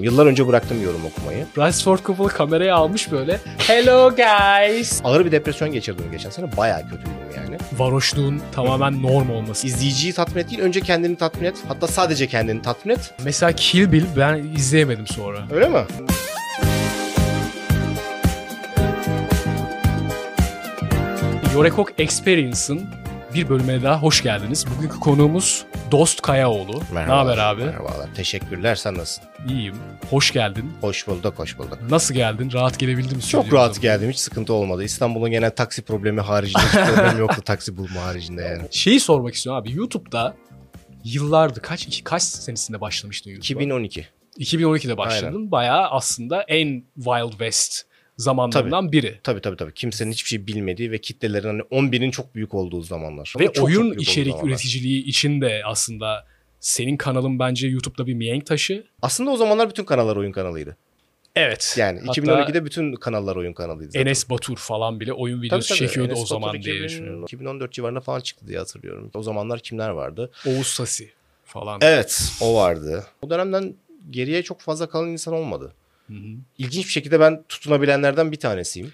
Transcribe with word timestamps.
Yıllar 0.00 0.26
önce 0.26 0.46
bıraktım 0.48 0.82
yorum 0.82 1.00
okumayı. 1.04 1.46
Francis 1.54 1.84
Ford 1.84 1.98
Coppola 2.04 2.28
kameraya 2.28 2.76
almış 2.76 3.12
böyle. 3.12 3.40
Hello 3.58 4.10
guys. 4.16 5.00
Ağır 5.04 5.24
bir 5.24 5.32
depresyon 5.32 5.72
geçirdim 5.72 6.04
geçen 6.12 6.30
sene. 6.30 6.56
Bayağı 6.56 6.82
kötüydüm 6.82 7.12
yani. 7.36 7.58
Varoşluğun 7.72 8.42
tamamen 8.52 9.02
norm 9.02 9.30
olması. 9.30 9.66
İzleyiciyi 9.66 10.12
tatmin 10.12 10.42
et 10.42 10.50
değil, 10.50 10.60
önce 10.62 10.80
kendini 10.80 11.16
tatmin 11.16 11.44
et. 11.48 11.56
Hatta 11.68 11.86
sadece 11.86 12.26
kendini 12.26 12.62
tatmin 12.62 12.94
et. 12.94 13.14
Mesela 13.24 13.52
Kill 13.52 13.92
Bill 13.92 14.04
ben 14.16 14.36
izleyemedim 14.56 15.06
sonra. 15.06 15.38
Öyle 15.52 15.68
mi? 15.68 15.84
Yorekok 21.54 22.00
Experience'ın 22.00 22.82
bir 23.34 23.48
bölümüne 23.48 23.82
daha 23.82 24.02
hoş 24.02 24.22
geldiniz. 24.22 24.64
Bugünkü 24.76 25.00
konuğumuz 25.00 25.64
Dost 25.90 26.22
Kayaoğlu. 26.22 26.80
Ne 26.94 26.98
haber 27.00 27.38
abi? 27.38 27.64
Merhabalar. 27.64 28.14
Teşekkürler. 28.14 28.74
Sen 28.74 28.94
nasılsın? 28.94 29.24
İyiyim. 29.48 29.74
Hoş 30.10 30.32
geldin. 30.32 30.72
Hoş 30.80 31.06
bulduk, 31.06 31.38
hoş 31.38 31.58
bulduk. 31.58 31.78
Nasıl 31.90 32.14
geldin? 32.14 32.50
Rahat 32.52 32.78
gelebildin 32.78 33.16
mi? 33.16 33.22
Çok 33.22 33.52
rahat 33.52 33.80
geldim. 33.80 34.10
Hiç 34.10 34.18
sıkıntı 34.18 34.52
olmadı. 34.52 34.84
İstanbul'un 34.84 35.30
genel 35.30 35.50
taksi 35.50 35.82
problemi 35.82 36.20
haricinde 36.20 36.62
hiç 36.62 36.72
problem 36.72 37.18
yoktu 37.18 37.42
taksi 37.44 37.76
bulma 37.76 38.02
haricinde 38.04 38.42
yani. 38.42 38.62
Şeyi 38.70 39.00
sormak 39.00 39.34
istiyorum 39.34 39.62
abi. 39.62 39.72
YouTube'da 39.72 40.34
yıllardı 41.04 41.62
kaç 41.62 41.86
iki, 41.86 42.04
kaç 42.04 42.22
senesinde 42.22 42.80
başlamıştın 42.80 43.30
YouTube'a? 43.30 43.62
2012. 43.62 44.06
2012'de 44.38 44.96
başladın. 44.96 45.50
Bayağı 45.50 45.88
aslında 45.90 46.42
en 46.42 46.84
Wild 46.94 47.30
West 47.30 47.82
zamanlarından 48.16 48.92
biri. 48.92 49.20
Tabii 49.22 49.40
tabii 49.40 49.56
tabii. 49.56 49.74
Kimsenin 49.74 50.12
hiçbir 50.12 50.28
şey 50.28 50.46
bilmediği 50.46 50.90
ve 50.90 50.98
kitlelerin 50.98 51.48
hani 51.48 51.62
11'in 51.62 52.10
çok 52.10 52.34
büyük 52.34 52.54
olduğu 52.54 52.82
zamanlar. 52.82 53.34
Ve 53.40 53.44
Çok 53.44 53.54
çok 53.54 53.64
oyun 53.64 53.90
olduğu 53.90 54.00
içerik 54.00 54.44
üreticiliği 54.44 55.04
için 55.04 55.40
de 55.40 55.62
aslında 55.64 56.26
senin 56.60 56.96
kanalın 56.96 57.38
bence 57.38 57.68
YouTube'da 57.68 58.06
bir 58.06 58.14
mihenk 58.14 58.46
taşı. 58.46 58.84
Aslında 59.02 59.30
o 59.30 59.36
zamanlar 59.36 59.68
bütün 59.68 59.84
kanallar 59.84 60.16
oyun 60.16 60.32
kanalıydı. 60.32 60.76
Evet. 61.36 61.74
Yani 61.78 62.00
Hatta 62.06 62.20
2012'de 62.20 62.64
bütün 62.64 62.92
kanallar 62.94 63.36
oyun 63.36 63.52
kanalıydı. 63.52 63.90
zaten. 63.90 64.06
Enes 64.06 64.30
Batur 64.30 64.56
falan 64.56 65.00
bile 65.00 65.12
oyun 65.12 65.36
Tabii, 65.36 65.46
videosu 65.46 65.68
tabii. 65.68 65.78
çekiyordu 65.78 66.08
Enes 66.10 66.18
o 66.18 66.22
Batur 66.22 66.34
zaman 66.34 66.54
2000 66.56 66.72
diye 66.72 66.82
düşünüyorum. 66.84 67.22
2014 67.22 67.72
civarında 67.72 68.00
falan 68.00 68.20
çıktı 68.20 68.46
diye 68.48 68.58
hatırlıyorum. 68.58 69.10
O 69.14 69.22
zamanlar 69.22 69.60
kimler 69.60 69.88
vardı? 69.88 70.30
Oğuz 70.46 70.66
Sasi 70.66 71.10
falan. 71.44 71.78
Evet 71.82 72.32
o 72.40 72.54
vardı. 72.54 73.06
O 73.22 73.30
dönemden 73.30 73.74
geriye 74.10 74.42
çok 74.42 74.60
fazla 74.60 74.88
kalan 74.88 75.08
insan 75.08 75.34
olmadı. 75.34 75.72
Hı 76.06 76.14
hı. 76.14 76.36
İlginç 76.58 76.86
bir 76.86 76.90
şekilde 76.90 77.20
ben 77.20 77.44
tutunabilenlerden 77.48 78.32
bir 78.32 78.36
tanesiyim. 78.36 78.92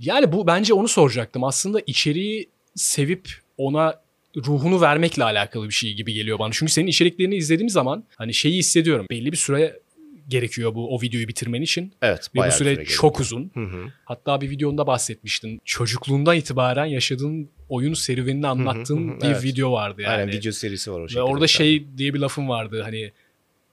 Yani 0.00 0.32
bu 0.32 0.46
bence 0.46 0.74
onu 0.74 0.88
soracaktım. 0.88 1.44
Aslında 1.44 1.80
içeriği 1.86 2.48
sevip 2.74 3.28
ona 3.58 4.00
ruhunu 4.36 4.80
vermekle 4.80 5.24
alakalı 5.24 5.68
bir 5.68 5.74
şey 5.74 5.94
gibi 5.94 6.12
geliyor 6.12 6.38
bana. 6.38 6.50
Çünkü 6.52 6.72
senin 6.72 6.86
içeriklerini 6.86 7.36
izlediğim 7.36 7.70
zaman 7.70 8.04
hani 8.16 8.34
şeyi 8.34 8.58
hissediyorum. 8.58 9.06
Belli 9.10 9.32
bir 9.32 9.36
süre 9.36 9.80
gerekiyor 10.28 10.74
bu 10.74 10.94
o 10.96 11.02
videoyu 11.02 11.28
bitirmen 11.28 11.62
için. 11.62 11.92
Evet 12.02 12.30
Ve 12.34 12.38
bu 12.38 12.52
süre, 12.52 12.74
süre 12.74 12.84
çok 12.84 13.20
uzun. 13.20 13.50
Hı 13.54 13.60
hı. 13.60 13.92
Hatta 14.04 14.40
bir 14.40 14.50
videonda 14.50 14.86
bahsetmiştin. 14.86 15.60
Çocukluğundan 15.64 16.36
itibaren 16.36 16.86
yaşadığın 16.86 17.48
oyun 17.68 17.94
serüvenini 17.94 18.46
anlattığın 18.46 19.08
hı 19.08 19.14
hı, 19.14 19.20
bir 19.20 19.26
evet. 19.26 19.44
video 19.44 19.72
vardı 19.72 20.02
yani. 20.02 20.14
Aynen 20.14 20.32
video 20.32 20.52
serisi 20.52 20.92
var 20.92 21.00
o 21.00 21.02
Ve 21.02 21.08
şekilde. 21.08 21.22
orada 21.22 21.46
şey 21.46 21.98
diye 21.98 22.14
bir 22.14 22.18
lafım 22.18 22.48
vardı 22.48 22.82
hani 22.82 23.12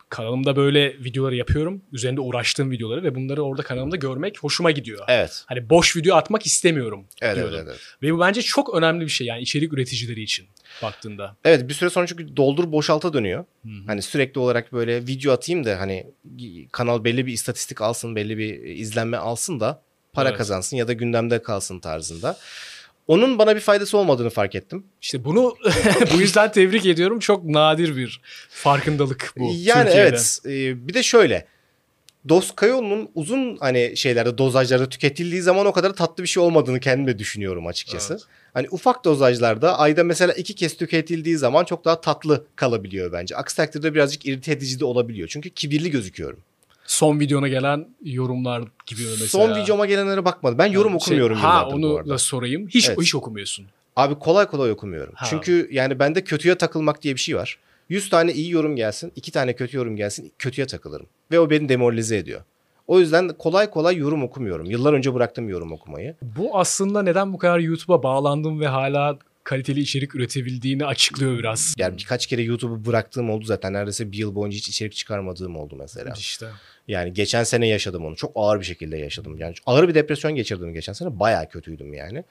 kanalımda 0.09 0.55
böyle 0.55 0.93
videoları 1.03 1.35
yapıyorum. 1.35 1.81
Üzerinde 1.91 2.21
uğraştığım 2.21 2.71
videoları 2.71 3.03
ve 3.03 3.15
bunları 3.15 3.41
orada 3.43 3.61
kanalımda 3.63 3.95
görmek 3.95 4.39
hoşuma 4.39 4.71
gidiyor. 4.71 5.05
Evet. 5.07 5.43
Hani 5.45 5.69
boş 5.69 5.95
video 5.95 6.15
atmak 6.15 6.45
istemiyorum 6.45 7.05
Evet, 7.21 7.21
evet, 7.21 7.35
diyordum. 7.37 7.55
evet, 7.55 7.67
evet. 7.69 7.79
Ve 8.01 8.13
bu 8.15 8.19
bence 8.19 8.41
çok 8.41 8.73
önemli 8.73 9.05
bir 9.05 9.09
şey 9.11 9.27
yani 9.27 9.41
içerik 9.41 9.73
üreticileri 9.73 10.21
için 10.21 10.45
baktığında. 10.83 11.35
Evet 11.45 11.69
bir 11.69 11.73
süre 11.73 11.89
sonra 11.89 12.07
çünkü 12.07 12.37
doldur 12.37 12.71
boşalta 12.71 13.13
dönüyor. 13.13 13.45
Hı 13.63 13.69
hı. 13.69 13.73
Hani 13.87 14.01
sürekli 14.01 14.39
olarak 14.39 14.73
böyle 14.73 15.07
video 15.07 15.33
atayım 15.33 15.65
da 15.65 15.79
hani 15.79 16.07
kanal 16.71 17.03
belli 17.03 17.25
bir 17.25 17.33
istatistik 17.33 17.81
alsın, 17.81 18.15
belli 18.15 18.37
bir 18.37 18.63
izlenme 18.63 19.17
alsın 19.17 19.59
da 19.59 19.81
para 20.13 20.29
Evet. 20.29 20.37
kazansın 20.37 20.77
ya 20.77 20.87
da 20.87 20.93
gündemde 20.93 21.41
kalsın 21.41 21.79
tarzında. 21.79 22.37
Onun 23.07 23.39
bana 23.39 23.55
bir 23.55 23.61
faydası 23.61 23.97
olmadığını 23.97 24.29
fark 24.29 24.55
ettim. 24.55 24.85
İşte 25.01 25.25
bunu 25.25 25.55
bu 26.13 26.21
yüzden 26.21 26.51
tebrik 26.51 26.85
ediyorum. 26.85 27.19
Çok 27.19 27.43
nadir 27.45 27.97
bir 27.97 28.21
farkındalık 28.49 29.33
bu 29.37 29.51
yani 29.55 29.83
Türkiye'de. 29.83 30.07
evet. 30.09 30.39
e, 30.45 30.87
bir 30.87 30.93
de 30.93 31.03
şöyle. 31.03 31.45
Dost 32.29 32.55
Kayoğlu'nun 32.55 33.09
uzun 33.15 33.57
hani 33.57 33.97
şeylerde 33.97 34.37
dozajlarda 34.37 34.89
tüketildiği 34.89 35.41
zaman 35.41 35.65
o 35.65 35.71
kadar 35.71 35.93
tatlı 35.93 36.23
bir 36.23 36.27
şey 36.27 36.43
olmadığını 36.43 36.79
kendim 36.79 37.07
de 37.07 37.19
düşünüyorum 37.19 37.67
açıkçası. 37.67 38.13
Evet. 38.13 38.23
Hani 38.53 38.67
ufak 38.71 39.05
dozajlarda 39.05 39.79
ayda 39.79 40.03
mesela 40.03 40.33
iki 40.33 40.55
kez 40.55 40.77
tüketildiği 40.77 41.37
zaman 41.37 41.65
çok 41.65 41.85
daha 41.85 42.01
tatlı 42.01 42.45
kalabiliyor 42.55 43.11
bence. 43.11 43.35
Aksi 43.35 43.55
takdirde 43.57 43.93
birazcık 43.93 44.25
irite 44.25 44.51
edici 44.51 44.79
de 44.79 44.85
olabiliyor. 44.85 45.27
Çünkü 45.27 45.49
kibirli 45.49 45.91
gözüküyorum. 45.91 46.39
Son 46.87 47.19
videona 47.19 47.47
gelen 47.47 47.87
yorumlar 48.03 48.63
gibi 48.85 49.01
mesela. 49.01 49.27
Son 49.27 49.55
videoma 49.55 49.85
gelenlere 49.85 50.25
bakmadım. 50.25 50.57
Ben 50.57 50.65
yorum 50.65 50.89
Şey, 50.89 50.95
okumuyorum 50.95 51.37
Ha 51.37 51.67
onu 51.67 52.09
da 52.09 52.17
sorayım. 52.17 52.67
Hiç 52.67 52.89
Evet. 52.89 52.99
hiç 53.01 53.15
okumuyorsun. 53.15 53.65
Abi 53.95 54.15
kolay 54.15 54.45
kolay 54.47 54.71
okumuyorum. 54.71 55.13
Ha. 55.15 55.25
Çünkü 55.29 55.69
yani 55.71 55.99
bende 55.99 56.23
kötüye 56.23 56.55
takılmak 56.55 57.01
diye 57.01 57.15
bir 57.15 57.19
şey 57.19 57.35
var. 57.35 57.57
100 57.89 58.09
tane 58.09 58.33
iyi 58.33 58.51
yorum 58.51 58.75
gelsin, 58.75 59.11
2 59.15 59.31
tane 59.31 59.55
kötü 59.55 59.77
yorum 59.77 59.95
gelsin, 59.95 60.31
kötüye 60.39 60.67
takılırım. 60.67 61.05
Ve 61.31 61.39
o 61.39 61.49
beni 61.49 61.69
demoralize 61.69 62.17
ediyor. 62.17 62.41
O 62.87 62.99
yüzden 62.99 63.29
kolay 63.29 63.69
kolay 63.69 63.97
yorum 63.97 64.23
okumuyorum. 64.23 64.65
Yıllar 64.65 64.93
önce 64.93 65.13
bıraktım 65.13 65.49
yorum 65.49 65.71
okumayı. 65.71 66.15
Bu 66.21 66.59
aslında 66.59 67.01
neden 67.01 67.33
bu 67.33 67.37
kadar 67.37 67.59
YouTube'a 67.59 68.03
bağlandım 68.03 68.59
ve 68.59 68.67
hala 68.67 69.17
kaliteli 69.47 69.79
içerik 69.79 70.15
üretebildiğini 70.15 70.85
açıklıyor 70.85 71.39
biraz. 71.39 71.73
Yani 71.77 71.97
birkaç 71.97 72.25
kere 72.25 72.41
YouTube'u 72.41 72.85
bıraktığım 72.85 73.29
oldu 73.29 73.45
zaten. 73.45 73.73
Neredeyse 73.73 74.11
bir 74.11 74.17
yıl 74.17 74.35
boyunca 74.35 74.57
hiç 74.57 74.69
içerik 74.69 74.93
çıkarmadığım 74.93 75.55
oldu 75.55 75.75
mesela. 75.79 76.13
İşte. 76.17 76.47
Yani 76.87 77.13
geçen 77.13 77.43
sene 77.43 77.67
yaşadım 77.67 78.05
onu. 78.05 78.15
Çok 78.15 78.31
ağır 78.35 78.59
bir 78.59 78.65
şekilde 78.65 78.97
yaşadım. 78.97 79.37
Yani 79.37 79.55
ağır 79.65 79.87
bir 79.87 79.95
depresyon 79.95 80.35
geçirdim 80.35 80.73
geçen 80.73 80.93
sene. 80.93 81.19
Bayağı 81.19 81.49
kötüydüm 81.49 81.93
yani. 81.93 82.23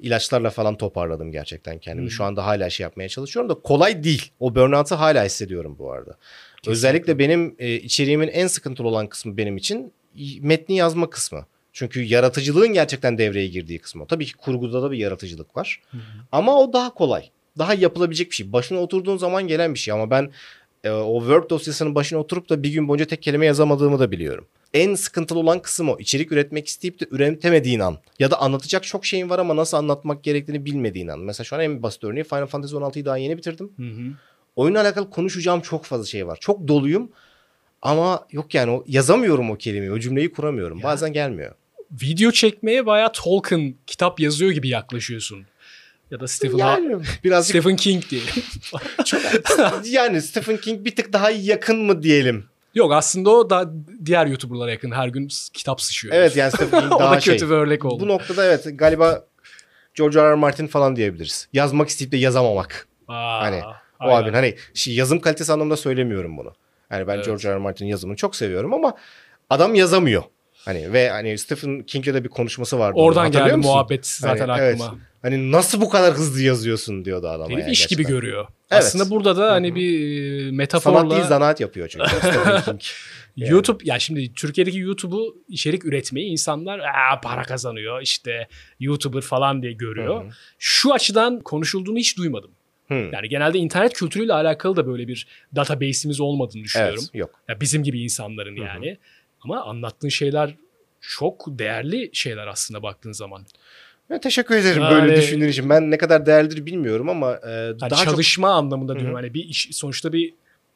İlaçlarla 0.00 0.50
falan 0.50 0.76
toparladım 0.76 1.32
gerçekten 1.32 1.78
kendimi. 1.78 2.06
Hı. 2.06 2.10
Şu 2.10 2.24
anda 2.24 2.46
hala 2.46 2.70
şey 2.70 2.84
yapmaya 2.84 3.08
çalışıyorum 3.08 3.48
da 3.50 3.54
kolay 3.54 4.04
değil. 4.04 4.30
O 4.40 4.54
burnout'ı 4.54 4.94
hala 4.94 5.24
hissediyorum 5.24 5.76
bu 5.78 5.92
arada. 5.92 6.16
Özellikle 6.66 7.18
benim 7.18 7.56
e, 7.58 7.74
içeriğimin 7.74 8.28
en 8.28 8.46
sıkıntılı 8.46 8.88
olan 8.88 9.06
kısmı 9.06 9.36
benim 9.36 9.56
için 9.56 9.92
metni 10.40 10.76
yazma 10.76 11.10
kısmı. 11.10 11.46
Çünkü 11.76 12.02
yaratıcılığın 12.02 12.72
gerçekten 12.72 13.18
devreye 13.18 13.46
girdiği 13.46 13.78
kısmı. 13.78 14.06
Tabii 14.06 14.26
ki 14.26 14.32
kurguda 14.32 14.82
da 14.82 14.90
bir 14.90 14.98
yaratıcılık 14.98 15.56
var. 15.56 15.82
Ama 16.32 16.58
o 16.60 16.72
daha 16.72 16.94
kolay. 16.94 17.30
Daha 17.58 17.74
yapılabilecek 17.74 18.30
bir 18.30 18.36
şey. 18.36 18.52
Başına 18.52 18.78
oturduğun 18.78 19.16
zaman 19.16 19.48
gelen 19.48 19.74
bir 19.74 19.78
şey 19.78 19.94
ama 19.94 20.10
ben 20.10 20.30
e, 20.84 20.90
o 20.90 21.20
Word 21.20 21.50
dosyasının 21.50 21.94
başına 21.94 22.18
oturup 22.18 22.48
da 22.48 22.62
bir 22.62 22.70
gün 22.70 22.88
boyunca 22.88 23.04
tek 23.04 23.22
kelime 23.22 23.46
yazamadığımı 23.46 23.98
da 23.98 24.10
biliyorum. 24.10 24.46
En 24.74 24.94
sıkıntılı 24.94 25.38
olan 25.38 25.62
kısım 25.62 25.88
o. 25.88 25.98
İçerik 25.98 26.32
üretmek 26.32 26.66
isteyip 26.66 27.00
de 27.00 27.06
üretemediğin 27.10 27.80
an. 27.80 27.98
Ya 28.18 28.30
da 28.30 28.40
anlatacak 28.40 28.84
çok 28.84 29.06
şeyin 29.06 29.30
var 29.30 29.38
ama 29.38 29.56
nasıl 29.56 29.76
anlatmak 29.76 30.24
gerektiğini 30.24 30.64
bilmediğin 30.64 31.08
an. 31.08 31.18
Mesela 31.18 31.44
şu 31.44 31.56
an 31.56 31.62
en 31.62 31.82
basit 31.82 32.04
örneği 32.04 32.24
Final 32.24 32.46
Fantasy 32.46 32.76
16'yı 32.76 33.04
daha 33.04 33.16
yeni 33.16 33.36
bitirdim. 33.36 33.72
Hı 33.76 33.82
hı. 33.82 34.12
Oyunla 34.56 34.80
alakalı 34.80 35.10
konuşacağım 35.10 35.60
çok 35.60 35.84
fazla 35.84 36.06
şey 36.06 36.26
var. 36.26 36.38
Çok 36.40 36.68
doluyum 36.68 37.10
ama 37.82 38.26
yok 38.32 38.54
yani 38.54 38.70
o 38.70 38.84
yazamıyorum 38.86 39.50
o 39.50 39.56
kelimeyi, 39.56 39.92
o 39.92 39.98
cümleyi 39.98 40.32
kuramıyorum. 40.32 40.78
Ya. 40.78 40.84
Bazen 40.84 41.12
gelmiyor. 41.12 41.54
Video 42.02 42.30
çekmeye 42.30 42.86
bayağı 42.86 43.12
Tolkien 43.12 43.74
kitap 43.86 44.20
yazıyor 44.20 44.50
gibi 44.50 44.68
yaklaşıyorsun. 44.68 45.46
Ya 46.10 46.20
da 46.20 46.28
Stephen, 46.28 46.58
Ha- 46.58 46.70
Yani 46.72 47.02
birazcık 47.24 47.56
Stephen 47.56 47.76
King 47.76 48.04
diye. 48.10 48.22
çok 49.04 49.20
yani 49.84 50.22
Stephen 50.22 50.56
King 50.56 50.84
bir 50.84 50.96
tık 50.96 51.12
daha 51.12 51.30
yakın 51.30 51.78
mı 51.78 52.02
diyelim. 52.02 52.44
Yok 52.74 52.92
aslında 52.92 53.30
o 53.30 53.50
da 53.50 53.72
diğer 54.04 54.26
YouTuber'lara 54.26 54.70
yakın. 54.70 54.90
Her 54.90 55.08
gün 55.08 55.28
kitap 55.52 55.80
sıçıyor. 55.80 56.14
Evet 56.14 56.36
yani 56.36 56.52
Stephen 56.52 56.80
King 56.80 56.92
o 56.92 56.98
daha 57.00 57.16
da 57.16 57.20
şey. 57.20 57.34
kötü 57.34 57.46
bir 57.50 57.54
örnek 57.54 57.84
oldu. 57.84 58.02
Bu 58.04 58.08
noktada 58.08 58.44
evet 58.44 58.66
galiba 58.74 59.24
George 59.94 60.18
R. 60.20 60.30
R. 60.30 60.34
Martin 60.34 60.66
falan 60.66 60.96
diyebiliriz. 60.96 61.48
Yazmak 61.52 61.88
isteyip 61.88 62.12
de 62.12 62.16
yazamamak. 62.16 62.88
Aa, 63.08 63.40
hani 63.40 63.62
O 63.64 64.04
aynen. 64.04 64.16
abinin 64.22 64.34
hani 64.34 64.56
şey, 64.74 64.94
yazım 64.94 65.20
kalitesi 65.20 65.52
anlamında 65.52 65.76
söylemiyorum 65.76 66.36
bunu. 66.38 66.52
Yani 66.90 67.06
ben 67.06 67.14
Evet. 67.14 67.26
George 67.26 67.48
R. 67.48 67.54
R. 67.54 67.58
Martin'in 67.58 67.88
yazımını 67.88 68.16
çok 68.16 68.36
seviyorum 68.36 68.74
ama 68.74 68.94
adam 69.50 69.74
yazamıyor. 69.74 70.22
Hani 70.66 70.92
ve 70.92 71.10
hani 71.10 71.38
Stephen 71.38 71.82
King'le 71.82 72.06
de 72.14 72.24
bir 72.24 72.28
konuşması 72.28 72.78
vardı. 72.78 72.98
Oradan 72.98 73.30
geldi 73.30 73.56
musun? 73.56 73.72
muhabbet 73.72 74.06
zaten 74.06 74.48
Hani, 74.48 74.62
evet. 74.62 74.80
aklıma. 74.80 74.98
Hani 75.22 75.52
nasıl 75.52 75.80
bu 75.80 75.88
kadar 75.88 76.14
hızlı 76.14 76.42
yazıyorsun 76.42 77.04
diyordu 77.04 77.28
adama. 77.28 77.50
Herif 77.50 77.58
yani 77.60 77.72
iş 77.72 77.86
gibi 77.86 78.04
görüyor. 78.04 78.46
Evet. 78.70 78.82
Aslında 78.82 79.10
burada 79.10 79.36
da 79.36 79.52
hani 79.52 79.74
bir 79.74 80.00
e, 80.46 80.50
metaforla 80.50 80.98
Sanat 80.98 81.10
değil 81.10 81.24
zanaat 81.24 81.60
yapıyor 81.60 81.88
çünkü 81.88 82.08
Stephen 82.18 82.62
King. 82.62 82.80
Yani. 83.36 83.52
YouTube 83.52 83.84
ya 83.84 83.98
şimdi 83.98 84.34
Türkiye'deki 84.34 84.78
YouTube'u 84.78 85.36
içerik 85.48 85.84
üretmeyi 85.84 86.30
insanlar 86.30 86.78
Aa, 86.78 87.20
para 87.20 87.42
kazanıyor 87.42 88.02
işte 88.02 88.48
YouTuber 88.80 89.20
falan 89.20 89.62
diye 89.62 89.72
görüyor. 89.72 90.24
Hı 90.24 90.28
hı. 90.28 90.32
Şu 90.58 90.92
açıdan 90.92 91.40
konuşulduğunu 91.40 91.98
hiç 91.98 92.18
duymadım. 92.18 92.50
Hı. 92.88 92.94
Yani 92.94 93.28
genelde 93.28 93.58
internet 93.58 93.92
kültürüyle 93.92 94.32
alakalı 94.32 94.76
da 94.76 94.86
böyle 94.86 95.08
bir 95.08 95.26
database'imiz 95.56 96.20
olmadığını 96.20 96.64
düşünüyorum. 96.64 97.02
Evet 97.02 97.14
yok. 97.14 97.30
Ya 97.48 97.60
bizim 97.60 97.82
gibi 97.82 98.02
insanların 98.02 98.56
Hı 98.56 98.60
hı. 98.60 98.96
Yani. 99.44 99.54
Ama 99.54 99.64
anlattığın 99.64 100.08
şeyler 100.08 100.54
çok 101.00 101.44
değerli 101.48 102.10
şeyler 102.12 102.46
aslında 102.46 102.82
baktığın 102.82 103.12
zaman. 103.12 103.46
Ben 104.10 104.20
teşekkür 104.20 104.56
ederim 104.56 104.82
Yani- 104.82 105.02
böyle 105.02 105.16
düşündüğün 105.16 105.48
için. 105.48 105.70
Ben 105.70 105.90
ne 105.90 105.98
kadar 105.98 106.26
değerlidir 106.26 106.66
bilmiyorum 106.66 107.08
ama 107.08 107.32
e, 107.32 107.46
Hani 107.46 107.80
daha 107.80 108.04
çok 108.04 108.14
çalışma 108.14 108.50
anlamında 108.50 108.92
diyorum. 108.94 109.08
Hı 109.08 109.18
hı. 109.18 109.22
Hani 109.22 109.34
bir 109.34 109.44
iş 109.44 109.68
sonuçta 109.72 110.12
bir 110.12 110.34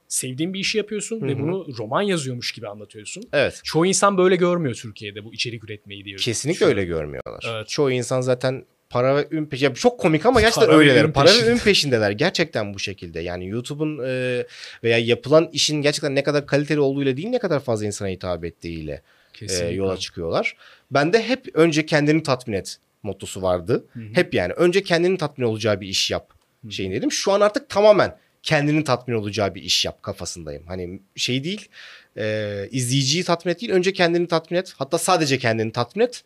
sevdiğin 0.08 0.54
bir 0.54 0.58
işi 0.58 0.78
yapıyorsun 0.78 1.20
Hı 1.20 1.26
ve 1.26 1.38
bunu 1.38 1.66
roman 1.78 2.02
yazıyormuş 2.02 2.52
gibi 2.52 2.68
anlatıyorsun. 2.68 3.22
Evet. 3.32 3.60
Çoğu 3.64 3.86
insan 3.86 4.18
böyle 4.18 4.36
görmüyor 4.36 4.74
Türkiye'de 4.74 5.24
bu 5.24 5.34
içerik 5.34 5.64
üretmeyi 5.64 6.04
diyor. 6.04 6.20
Kesinlikle 6.20 6.66
öyle 6.66 6.84
görmüyorlar. 6.84 7.46
Evet. 7.48 7.68
Çoğu 7.68 7.90
insan 7.90 8.20
zaten 8.20 8.64
para 8.90 9.16
ve 9.16 9.28
ün 9.30 9.46
peşinde. 9.46 9.74
Çok 9.74 10.00
komik 10.00 10.26
ama 10.26 10.40
gerçekten 10.40 10.66
Para 10.66 10.76
öyleler. 10.76 11.12
Para 11.12 11.28
ve 11.28 11.52
ün 11.52 11.58
peşindeler. 11.58 12.10
Gerçekten 12.10 12.74
bu 12.74 12.78
şekilde. 12.78 13.20
Yani 13.20 13.48
YouTube'un 13.48 13.98
e, 14.06 14.46
veya 14.84 14.98
yapılan 14.98 15.48
işin 15.52 15.82
gerçekten 15.82 16.14
ne 16.14 16.22
kadar 16.22 16.46
kaliteli 16.46 16.80
olduğuyla 16.80 17.16
değil 17.16 17.28
ne 17.28 17.38
kadar 17.38 17.60
fazla 17.60 17.86
insana 17.86 18.08
hitap 18.08 18.44
ettiğiyle 18.44 18.92
e, 18.92 19.02
Kesinlikle. 19.32 19.74
yola 19.74 19.96
çıkıyorlar. 19.96 20.56
Bende 20.90 21.22
hep 21.22 21.48
önce 21.54 21.86
kendini 21.86 22.22
tatmin 22.22 22.54
et 22.54 22.76
mottosu 23.02 23.42
vardı. 23.42 23.84
Hı 23.92 24.00
hı. 24.00 24.04
Hep 24.12 24.34
yani 24.34 24.52
önce 24.52 24.82
kendini 24.82 25.18
tatmin 25.18 25.44
olacağı 25.44 25.80
bir 25.80 25.88
iş 25.88 26.10
yap 26.10 26.30
Hı. 26.64 26.72
şeyindeydim. 26.72 27.12
Şu 27.12 27.32
an 27.32 27.40
artık 27.40 27.68
tamamen 27.68 28.16
kendinin 28.42 28.82
tatmin 28.82 29.14
olacağı 29.14 29.54
bir 29.54 29.62
iş 29.62 29.84
yap 29.84 30.02
kafasındayım. 30.02 30.66
Hani 30.66 31.00
şey 31.16 31.44
değil 31.44 31.68
e, 32.16 32.68
izleyiciyi 32.70 33.24
tatmin 33.24 33.52
et 33.52 33.60
değil 33.60 33.72
önce 33.72 33.92
kendini 33.92 34.28
tatmin 34.28 34.58
et. 34.58 34.74
Hatta 34.78 34.98
sadece 34.98 35.38
kendini 35.38 35.72
tatmin 35.72 36.04
et. 36.04 36.22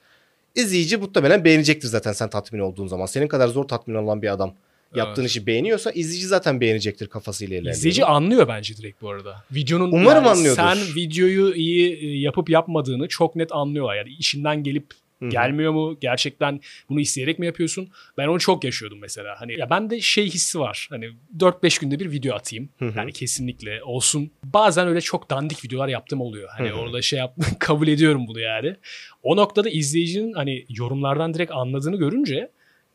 İzleyici 0.54 0.96
muhtemelen 0.96 1.44
beğenecektir 1.44 1.88
zaten 1.88 2.12
sen 2.12 2.30
tatmin 2.30 2.60
olduğun 2.60 2.86
zaman. 2.86 3.06
Senin 3.06 3.28
kadar 3.28 3.48
zor 3.48 3.64
tatmin 3.64 3.94
olan 3.94 4.22
bir 4.22 4.32
adam 4.32 4.54
yaptığın 4.94 5.22
Evet. 5.22 5.30
işi 5.30 5.46
beğeniyorsa 5.46 5.90
izleyici 5.90 6.26
zaten 6.26 6.60
beğenecektir 6.60 7.06
kafasıyla 7.06 7.54
ilerliyor. 7.56 7.74
İzleyici 7.74 8.04
anlıyor 8.04 8.48
bence 8.48 8.76
direkt 8.76 9.02
bu 9.02 9.10
arada. 9.10 9.44
Videonun 9.54 9.92
Umarım 9.92 10.24
yani 10.24 10.28
anlıyordur. 10.28 10.62
Sen 10.62 10.78
videoyu 10.96 11.54
iyi 11.54 11.96
e, 11.96 12.18
yapıp 12.18 12.50
yapmadığını 12.50 13.08
çok 13.08 13.36
net 13.36 13.52
anlıyorlar. 13.52 13.96
Yani 13.96 14.10
işinden 14.18 14.62
gelip 14.62 14.86
Hı 15.24 15.28
hı. 15.28 15.30
gelmiyor 15.30 15.72
mu? 15.72 15.98
Gerçekten 16.00 16.60
bunu 16.88 17.00
isteyerek 17.00 17.38
mi 17.38 17.46
yapıyorsun? 17.46 17.88
Ben 18.18 18.26
onu 18.28 18.38
çok 18.40 18.64
yaşıyordum 18.64 18.98
mesela. 18.98 19.34
Hani 19.38 19.58
ya 19.58 19.70
bende 19.70 20.00
şey 20.00 20.26
hissi 20.26 20.58
var. 20.60 20.86
Hani 20.90 21.10
4-5 21.38 21.80
günde 21.80 22.00
bir 22.00 22.10
video 22.10 22.34
atayım. 22.34 22.68
Hı 22.78 22.84
hı. 22.84 22.98
Yani 22.98 23.12
kesinlikle 23.12 23.82
olsun. 23.82 24.30
Bazen 24.44 24.88
öyle 24.88 25.00
çok 25.00 25.30
dandik 25.30 25.64
videolar 25.64 25.88
yaptığım 25.88 26.20
oluyor. 26.20 26.48
Hani 26.58 26.68
Hı 26.68 26.72
hı. 26.72 26.76
orada 26.78 27.02
şey 27.02 27.18
yap 27.18 27.36
kabul 27.58 27.88
ediyorum 27.88 28.26
bunu 28.26 28.40
yani. 28.40 28.76
O 29.22 29.36
noktada 29.36 29.68
izleyicinin 29.68 30.32
hani 30.32 30.64
yorumlardan 30.68 31.34
direkt 31.34 31.52
anladığını 31.52 31.96
görünce 31.96 32.50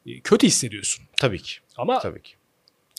e, 0.06 0.20
kötü 0.20 0.48
hissediyorsun. 0.48 1.06
Tabii 1.22 1.40
ki. 1.40 1.56
Ama 1.78 2.00
Tabii 2.00 2.22
ki. 2.22 2.34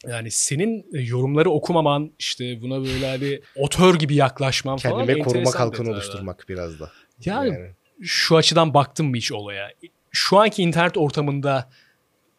yani 0.09 0.31
senin 0.31 0.87
e, 0.95 1.01
yorumları 1.01 1.51
okumaman 1.51 2.13
işte 2.19 2.63
buna 2.63 2.81
böyle 2.81 3.07
hani 3.11 3.41
otör 3.57 3.95
gibi 3.95 4.15
yaklaşman 4.15 4.77
falan 4.77 5.07
Kendime 5.07 5.25
koruma 5.25 5.45
detaylar. 5.47 5.87
oluşturmak 5.87 6.45
biraz 6.49 6.81
da. 6.81 6.91
Yani, 7.25 7.75
şu 8.03 8.37
açıdan 8.37 8.75
baktım 8.75 9.11
mı 9.11 9.17
hiç 9.17 9.33
olaya? 9.33 9.73
Şu 10.11 10.39
anki 10.39 10.63
internet 10.63 10.97
ortamında 10.97 11.71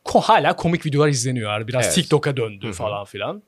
ko 0.04 0.19
hala 0.22 0.56
komik 0.56 0.86
videolar 0.86 1.08
izleniyor. 1.08 1.68
Biraz 1.68 1.86
Evet. 1.86 1.96
TikTok'a 1.96 2.38
döndü 2.38 2.66
Hı 2.66 2.69
hı. 2.69 2.74
falan 2.74 3.06
filan. 3.06 3.44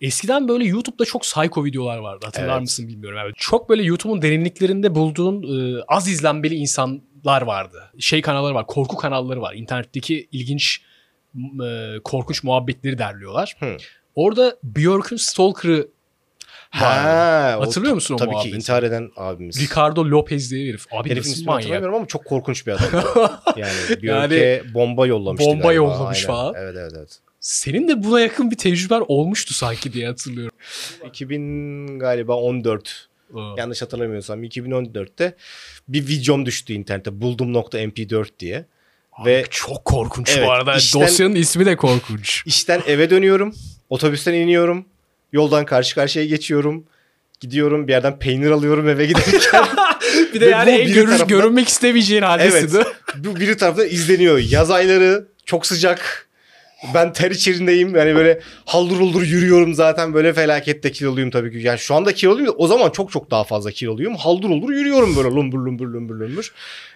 Eskiden 0.00 0.48
böyle 0.48 0.64
YouTube'da 0.64 1.04
çok 1.04 1.22
psycho 1.22 1.64
videolar 1.64 1.98
vardı. 1.98 2.26
Hatırlar 2.26 2.48
Evet. 2.52 2.60
mısın 2.60 2.88
bilmiyorum. 2.88 3.18
Yani 3.18 3.32
çok 3.36 3.68
böyle 3.68 3.82
YouTube'un 3.82 4.22
derinliklerinde 4.22 4.94
bulduğun 4.94 5.42
e, 5.42 5.82
az 5.88 6.08
izlenmeli 6.08 6.54
insanlar 6.54 7.42
vardı. 7.42 7.90
Şey 7.98 8.22
kanalları 8.22 8.54
var, 8.54 8.66
korku 8.66 8.96
kanalları 8.96 9.40
var. 9.40 9.54
İnternetteki 9.54 10.28
ilginç 10.32 10.80
e, 11.64 11.94
korkunç 12.04 12.44
muhabbetleri 12.44 12.98
derliyorlar. 12.98 13.56
Hı. 13.58 13.76
Orada 14.14 14.56
Björk'ün 14.62 15.16
Stalker'ı 15.16 15.88
Ha, 16.78 17.56
o 17.58 17.62
Hatırlıyor 17.62 17.90
ta- 17.90 17.94
musun 17.94 18.14
o 18.14 18.18
Tabii 18.18 18.28
ki 18.30 18.34
muhabbeti? 18.34 18.56
intihar 18.56 18.82
eden 18.82 19.10
abimiz. 19.16 19.60
Ricardo 19.62 20.04
Lopez 20.04 20.50
diye 20.50 20.64
bir 20.64 20.68
herif. 20.70 20.86
Abi 20.92 21.10
Herifin 21.10 21.30
ismini 21.30 21.46
manyak? 21.46 21.62
hatırlamıyorum 21.64 21.94
ama 21.96 22.06
çok 22.06 22.24
korkunç 22.24 22.66
bir 22.66 22.72
adam. 22.72 23.04
yani 23.56 23.72
Björk'e 24.02 24.36
Yani 24.36 24.74
bomba 24.74 25.06
yollamıştı 25.06 25.50
bomba 25.50 25.62
galiba. 25.62 25.72
yollamış 25.74 26.16
Aynen. 26.18 26.26
falan. 26.26 26.54
Evet 26.58 26.74
evet 26.78 26.92
evet. 26.98 27.18
Senin 27.40 27.88
de 27.88 28.04
buna 28.04 28.20
yakın 28.20 28.50
bir 28.50 28.56
tecrüben 28.56 29.02
olmuştu 29.08 29.54
sanki 29.54 29.92
diye 29.92 30.06
hatırlıyorum. 30.06 30.56
2000 31.06 31.98
galiba 31.98 32.36
14 32.36 33.08
Ee, 33.34 33.38
yanlış 33.56 33.82
hatırlamıyorsam 33.82 34.44
2014'te 34.44 35.34
bir 35.88 36.06
videom 36.08 36.46
düştü 36.46 36.72
internette 36.72 37.20
buldum.mp4 37.20 38.26
diye. 38.38 38.64
Abi 39.12 39.30
Ve 39.30 39.44
çok 39.50 39.84
korkunç 39.84 40.30
Evet, 40.36 40.46
bu 40.48 40.52
arada. 40.52 40.76
işten- 40.76 41.02
Dosyanın 41.02 41.34
ismi 41.34 41.66
de 41.66 41.76
korkunç. 41.76 42.42
işten 42.46 42.82
eve 42.86 43.10
dönüyorum. 43.10 43.54
Otobüsten 43.90 44.34
iniyorum. 44.34 44.84
Yoldan 45.34 45.64
karşı 45.64 45.94
karşıya 45.94 46.24
geçiyorum. 46.24 46.84
Gidiyorum 47.40 47.88
bir 47.88 47.92
yerden 47.92 48.18
peynir 48.18 48.50
alıyorum 48.50 48.88
eve 48.88 49.06
giderken. 49.06 49.64
bir 50.34 50.40
de 50.40 50.46
Ve 50.46 50.50
yani 50.50 50.70
en 50.70 50.92
görür, 50.92 51.06
tarafından- 51.06 51.28
görünmek 51.28 51.68
istemeyeceğin 51.68 52.22
haldesin. 52.22 52.76
Evet. 52.76 52.86
Bu 53.18 53.36
biri 53.40 53.56
tarafından 53.56 53.88
izleniyor. 53.88 54.38
Yaz 54.38 54.70
ayları 54.70 55.26
çok 55.44 55.66
sıcak. 55.66 56.28
Ben 56.94 57.12
ter 57.12 57.30
içerisindeyim. 57.30 57.96
Yani 57.96 58.14
böyle 58.14 58.40
haldır 58.64 59.00
uldur 59.00 59.22
yürüyorum 59.22 59.74
zaten. 59.74 60.14
Böyle 60.14 60.32
felakette 60.32 60.92
kiloluyum 60.92 61.30
tabii 61.30 61.52
ki. 61.52 61.58
Yani 61.58 61.78
şu 61.78 61.94
anda 61.94 62.12
kiloluyum 62.12 62.46
da 62.48 62.52
o 62.52 62.66
zaman 62.66 62.90
çok 62.90 63.12
çok 63.12 63.30
daha 63.30 63.44
fazla 63.44 63.70
kiloluyum. 63.70 64.16
Haldır 64.16 64.48
uldur 64.48 64.70
yürüyorum 64.70 65.16
böyle 65.16 65.28
lumbur 65.28 65.58
lumbur 65.58 65.86
lumbur 65.86 66.14
lumbur. 66.14 66.52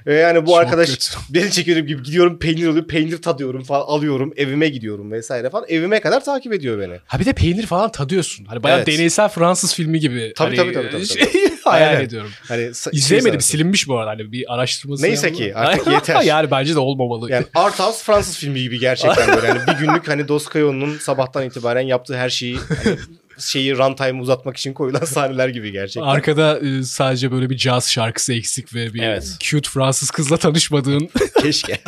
Yani 0.08 0.42
bu 0.46 0.50
Çok 0.50 0.58
arkadaş 0.58 0.88
kötü. 0.90 1.06
beni 1.30 1.50
çekiyorum 1.50 1.86
gibi 1.86 2.02
gidiyorum 2.02 2.38
peynir 2.38 2.66
alıyorum. 2.66 2.86
Peynir 2.88 3.22
tadıyorum 3.22 3.62
falan 3.64 3.80
alıyorum. 3.86 4.32
Evime 4.36 4.68
gidiyorum 4.68 5.12
vesaire 5.12 5.50
falan. 5.50 5.64
Evime 5.68 6.00
kadar 6.00 6.24
takip 6.24 6.52
ediyor 6.52 6.78
beni. 6.80 6.98
Ha 7.06 7.20
bir 7.20 7.24
de 7.24 7.32
peynir 7.32 7.66
falan 7.66 7.92
tadıyorsun. 7.92 8.44
Hani 8.44 8.62
bayağı 8.62 8.78
Evet. 8.78 8.86
deneysel 8.86 9.28
Fransız 9.28 9.74
filmi 9.74 10.00
gibi. 10.00 10.32
Tabii, 10.36 10.56
hani, 10.56 10.72
tabii, 10.72 10.90
tabii, 10.90 10.90
tabii, 10.90 11.06
şey- 11.06 11.48
hayal 11.64 11.88
Aynen. 11.88 12.00
ediyorum. 12.00 12.30
Hani 12.48 12.70
İzleyemedim. 12.92 13.40
şey 13.40 13.46
silinmiş 13.48 13.88
bu 13.88 13.98
arada. 13.98 14.10
Hani 14.10 14.32
bir 14.32 14.54
araştırması 14.54 15.02
Neyse 15.02 15.32
ki, 15.32 15.52
artık 15.56 15.86
yeter. 15.92 16.22
yani 16.22 16.50
bence 16.50 16.74
de 16.74 16.78
olmamalı. 16.78 17.32
Yani 17.32 17.46
Art 17.54 17.80
House 17.80 18.04
Fransız 18.04 18.38
filmi 18.38 18.60
gibi 18.60 18.78
gerçekten 18.78 19.36
böyle. 19.36 19.46
Yani 19.46 19.60
bir 19.66 19.72
günlük 19.86 20.08
hani 20.08 20.28
Dostoyevski'nin 20.28 20.98
sabahtan 20.98 21.44
itibaren 21.46 21.80
yaptığı 21.80 22.16
her 22.16 22.30
şeyi 22.30 22.56
hani 22.84 22.96
şeyi 23.38 23.76
runtime 23.78 24.20
uzatmak 24.20 24.56
için 24.56 24.72
koyulan 24.72 25.00
sahneler 25.04 25.48
gibi 25.48 25.72
gerçekten. 25.72 26.08
Arkada 26.08 26.58
e, 26.58 26.82
sadece 26.82 27.32
böyle 27.32 27.50
bir 27.50 27.56
caz 27.56 27.90
şarkısı 27.90 28.34
eksik 28.34 28.74
ve 28.74 28.94
bir 28.94 29.02
Evet. 29.02 29.36
cute 29.40 29.70
Fransız 29.70 30.10
kızla 30.10 30.36
tanışmadığın 30.36 31.10
Keşke. 31.42 31.78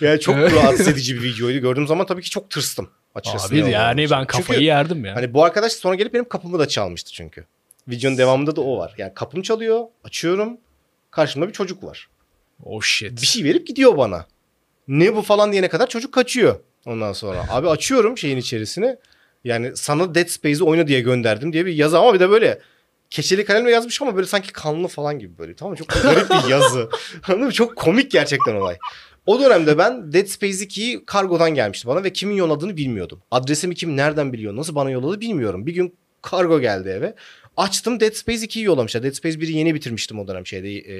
yani 0.00 0.20
çok 0.20 0.36
rahatsız 0.36 0.88
edici 0.88 1.14
bir 1.16 1.22
videoydu. 1.22 1.58
Gördüğüm 1.58 1.86
zaman 1.86 2.06
tabii 2.06 2.22
ki 2.22 2.30
çok 2.30 2.50
tırstım. 2.50 2.90
Açıkçası. 3.14 3.54
Abi 3.54 3.70
yani 3.70 4.10
ben 4.10 4.26
kafayı 4.26 4.58
Çünkü 4.58 4.64
yerdim 4.64 5.04
ya. 5.04 5.16
hani 5.16 5.34
bu 5.34 5.44
arkadaş 5.44 5.72
sonra 5.72 5.94
gelip 5.94 6.14
benim 6.14 6.28
kapımı 6.28 6.58
da 6.58 6.68
çalmıştı 6.68 7.12
çünkü. 7.12 7.44
Videonun 7.88 8.18
devamında 8.18 8.56
da 8.56 8.60
o 8.60 8.78
var. 8.78 8.94
Yani 8.98 9.12
kapım 9.14 9.42
çalıyor, 9.42 9.80
açıyorum. 10.04 10.56
Karşımda 11.10 11.48
bir 11.48 11.52
çocuk 11.52 11.84
var. 11.84 12.08
oh 12.64 12.82
shit. 12.82 13.22
Bir 13.22 13.26
şey 13.26 13.44
verip 13.44 13.66
gidiyor 13.66 13.96
bana. 13.96 14.26
Ne 14.88 15.16
bu 15.16 15.22
falan 15.22 15.52
diyene 15.52 15.68
kadar 15.68 15.86
çocuk 15.86 16.14
kaçıyor. 16.14 16.56
Ondan 16.86 17.12
sonra. 17.12 17.46
Abi 17.50 17.68
açıyorum 17.68 18.18
şeyin 18.18 18.36
içerisini. 18.36 18.96
Yani 19.44 19.76
sana 19.76 20.14
Dead 20.14 20.26
Space'i 20.26 20.64
oyna 20.64 20.86
diye 20.86 21.00
gönderdim 21.00 21.52
diye 21.52 21.66
bir 21.66 21.74
yazı 21.74 21.98
ama 21.98 22.14
bir 22.14 22.20
de 22.20 22.30
böyle 22.30 22.60
keçeli 23.10 23.44
kalemle 23.44 23.70
yazmış 23.70 24.02
ama 24.02 24.16
böyle 24.16 24.26
sanki 24.26 24.52
kanlı 24.52 24.88
falan 24.88 25.18
gibi 25.18 25.38
böyle. 25.38 25.54
Tamam 25.54 25.70
mı? 25.70 25.76
Çok 25.76 25.88
garip 25.88 26.30
bir 26.30 26.50
yazı. 26.50 26.88
Anladın 27.28 27.46
mı? 27.46 27.52
Çok 27.52 27.76
komik 27.76 28.10
gerçekten 28.10 28.54
olay. 28.54 28.76
O 29.26 29.40
dönemde 29.40 29.78
ben 29.78 30.12
Dead 30.12 30.26
Space 30.26 30.64
2'yi 30.64 31.04
kargodan 31.04 31.54
gelmişti 31.54 31.88
bana 31.88 32.04
ve 32.04 32.12
kimin 32.12 32.34
yolladığını 32.34 32.76
bilmiyordum. 32.76 33.22
Adresimi 33.30 33.74
kim 33.74 33.96
nereden 33.96 34.32
biliyor, 34.32 34.56
nasıl 34.56 34.74
bana 34.74 34.90
yolladı 34.90 35.20
bilmiyorum. 35.20 35.66
Bir 35.66 35.74
gün 35.74 35.94
kargo 36.22 36.60
geldi 36.60 36.88
eve. 36.88 37.14
Açtım 37.56 38.00
Dead 38.00 38.12
Space 38.12 38.46
2'yi 38.46 38.64
yollamışlar. 38.64 39.02
Dead 39.02 39.12
Space 39.12 39.38
1'i 39.38 39.52
yeni 39.52 39.74
bitirmiştim 39.74 40.18
o 40.18 40.28
dönem 40.28 40.46
şeyde 40.46 40.68
e, 40.68 40.94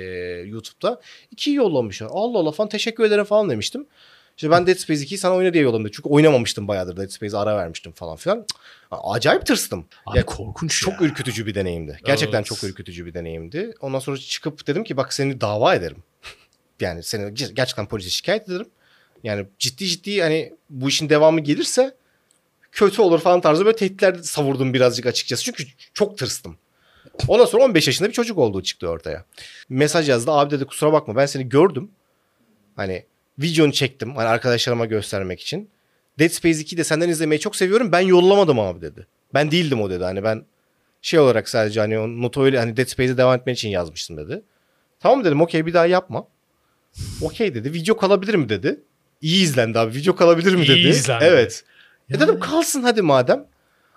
YouTube'da. 0.48 1.00
2'yi 1.36 1.56
yollamışlar. 1.56 2.08
Allah 2.10 2.38
Allah 2.38 2.52
falan 2.52 2.68
teşekkür 2.68 3.04
ederim 3.04 3.24
falan 3.24 3.50
demiştim. 3.50 3.86
İşte 4.36 4.50
ben 4.50 4.66
Dead 4.66 4.74
Space 4.76 5.04
2'yi 5.04 5.18
sana 5.18 5.34
oyna 5.34 5.52
diye 5.52 5.62
yolladım. 5.64 5.90
Çünkü 5.92 6.08
oynamamıştım 6.08 6.68
bayağıdır. 6.68 6.96
Dead 6.96 7.08
Space'e 7.08 7.38
ara 7.38 7.56
vermiştim 7.56 7.92
falan 7.92 8.16
filan. 8.16 8.46
Acayip 8.90 9.46
tırstım. 9.46 9.86
Abi 10.06 10.18
Ya, 10.18 10.26
korkunç 10.26 10.80
çok 10.80 11.00
ya. 11.00 11.06
ürkütücü 11.06 11.46
bir 11.46 11.54
deneyimdi. 11.54 11.98
Gerçekten 12.04 12.38
Evet. 12.38 12.46
çok 12.46 12.64
ürkütücü 12.64 13.06
bir 13.06 13.14
deneyimdi. 13.14 13.74
Ondan 13.80 13.98
sonra 13.98 14.16
çıkıp 14.18 14.66
dedim 14.66 14.84
ki 14.84 14.96
bak 14.96 15.12
seni 15.14 15.40
dava 15.40 15.74
ederim. 15.74 16.02
yani 16.80 17.02
seni 17.02 17.22
ger- 17.22 17.52
gerçekten 17.52 17.86
polise 17.88 18.10
şikayet 18.10 18.48
ederim. 18.48 18.68
Yani 19.24 19.46
ciddi 19.58 19.86
ciddi 19.86 20.20
hani 20.22 20.52
bu 20.70 20.88
işin 20.88 21.08
devamı 21.08 21.40
gelirse 21.40 21.94
kötü 22.72 23.02
olur 23.02 23.20
falan 23.20 23.40
tarzı 23.40 23.64
böyle 23.66 23.76
tehditler 23.76 24.14
savurdum 24.14 24.74
birazcık 24.74 25.06
açıkçası. 25.06 25.44
Çünkü 25.44 25.64
çok 25.94 26.18
tırstım. 26.18 26.56
Ondan 27.28 27.44
sonra 27.44 27.64
15 27.64 27.86
yaşında 27.86 28.08
bir 28.08 28.14
çocuk 28.14 28.38
olduğu 28.38 28.62
çıktı 28.62 28.88
ortaya. 28.88 29.24
Mesaj 29.68 30.08
yazdı. 30.08 30.30
Abi 30.30 30.50
dedi 30.50 30.64
kusura 30.64 30.92
bakma 30.92 31.16
ben 31.16 31.26
seni 31.26 31.48
gördüm. 31.48 31.90
Hani 32.76 33.06
videonu 33.42 33.72
çektim. 33.72 34.16
Hani 34.16 34.28
arkadaşlarıma 34.28 34.86
göstermek 34.86 35.40
için. 35.40 35.70
Dead 36.18 36.28
Space 36.28 36.58
2'yi 36.60 36.76
de 36.78 36.84
senden 36.84 37.08
izlemeyi 37.08 37.40
çok 37.40 37.56
seviyorum. 37.56 37.92
Ben 37.92 38.00
yollamadım 38.00 38.60
abi 38.60 38.80
dedi. 38.80 39.06
Ben 39.34 39.50
değildim 39.50 39.80
o 39.82 39.90
dedi. 39.90 40.04
Hani 40.04 40.24
ben 40.24 40.44
şey 41.02 41.20
olarak 41.20 41.48
sadece 41.48 41.80
hani 41.80 41.98
o 41.98 42.08
notu 42.22 42.42
öyle 42.42 42.58
hani 42.58 42.76
Dead 42.76 42.86
Space'e 42.86 43.16
devam 43.16 43.38
etmen 43.40 43.54
için 43.54 43.68
yazmıştım 43.68 44.16
dedi. 44.16 44.42
Tamam 45.00 45.24
dedim 45.24 45.40
okey 45.40 45.66
bir 45.66 45.74
daha 45.74 45.86
yapma. 45.86 46.26
Okey 47.22 47.54
dedi. 47.54 47.72
Video 47.72 47.96
kalabilir 47.96 48.34
mi 48.34 48.48
dedi. 48.48 48.80
İyi 49.20 49.42
izlendi 49.44 49.78
abi. 49.78 49.94
Video 49.94 50.16
kalabilir 50.16 50.54
mi 50.54 50.64
İyi 50.64 50.68
dedi. 50.68 50.88
izlendi. 50.88 51.24
Evet. 51.24 51.64
E 52.10 52.14
Yani. 52.14 52.22
dedim 52.22 52.40
kalsın 52.40 52.82
hadi 52.82 53.02
madem. 53.02 53.46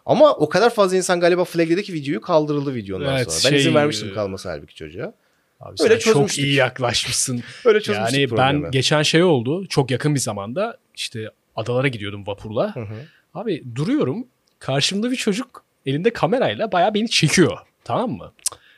Ama 0.05 0.33
o 0.33 0.49
kadar 0.49 0.69
fazla 0.69 0.97
insan 0.97 1.19
galiba 1.19 1.43
flag'ledi 1.45 1.83
ki 1.83 1.93
videoyu 1.93 2.21
kaldırıldı 2.21 2.75
videondan 2.75 3.15
Evet, 3.15 3.31
sonra. 3.31 3.51
Ben 3.51 3.57
izin 3.57 3.65
şey, 3.69 3.75
vermiştim 3.75 4.09
e, 4.09 4.13
kalması 4.13 4.49
halbuki 4.49 4.75
çocuğa. 4.75 5.13
Abi 5.59 5.75
Öyle 5.83 5.99
sen 5.99 6.13
çok 6.13 6.37
iyi 6.37 6.53
yaklaşmışsın. 6.53 7.43
Öyle 7.65 7.81
çözmüştük 7.81 8.17
yani 8.19 8.27
problemi. 8.27 8.63
ben 8.63 8.71
geçen 8.71 9.03
şey 9.03 9.23
oldu. 9.23 9.67
Çok 9.67 9.91
yakın 9.91 10.15
bir 10.15 10.19
zamanda 10.19 10.77
işte 10.95 11.29
adalara 11.55 11.87
gidiyordum 11.87 12.27
vapurla. 12.27 12.75
Hı 12.75 12.79
hı. 12.79 13.05
Abi 13.33 13.63
duruyorum. 13.75 14.27
Karşımda 14.59 15.11
bir 15.11 15.15
çocuk 15.15 15.65
elinde 15.85 16.13
kamerayla 16.13 16.71
bayağı 16.71 16.93
beni 16.93 17.09
çekiyor. 17.09 17.57
Tamam 17.83 18.11
mı? 18.11 18.33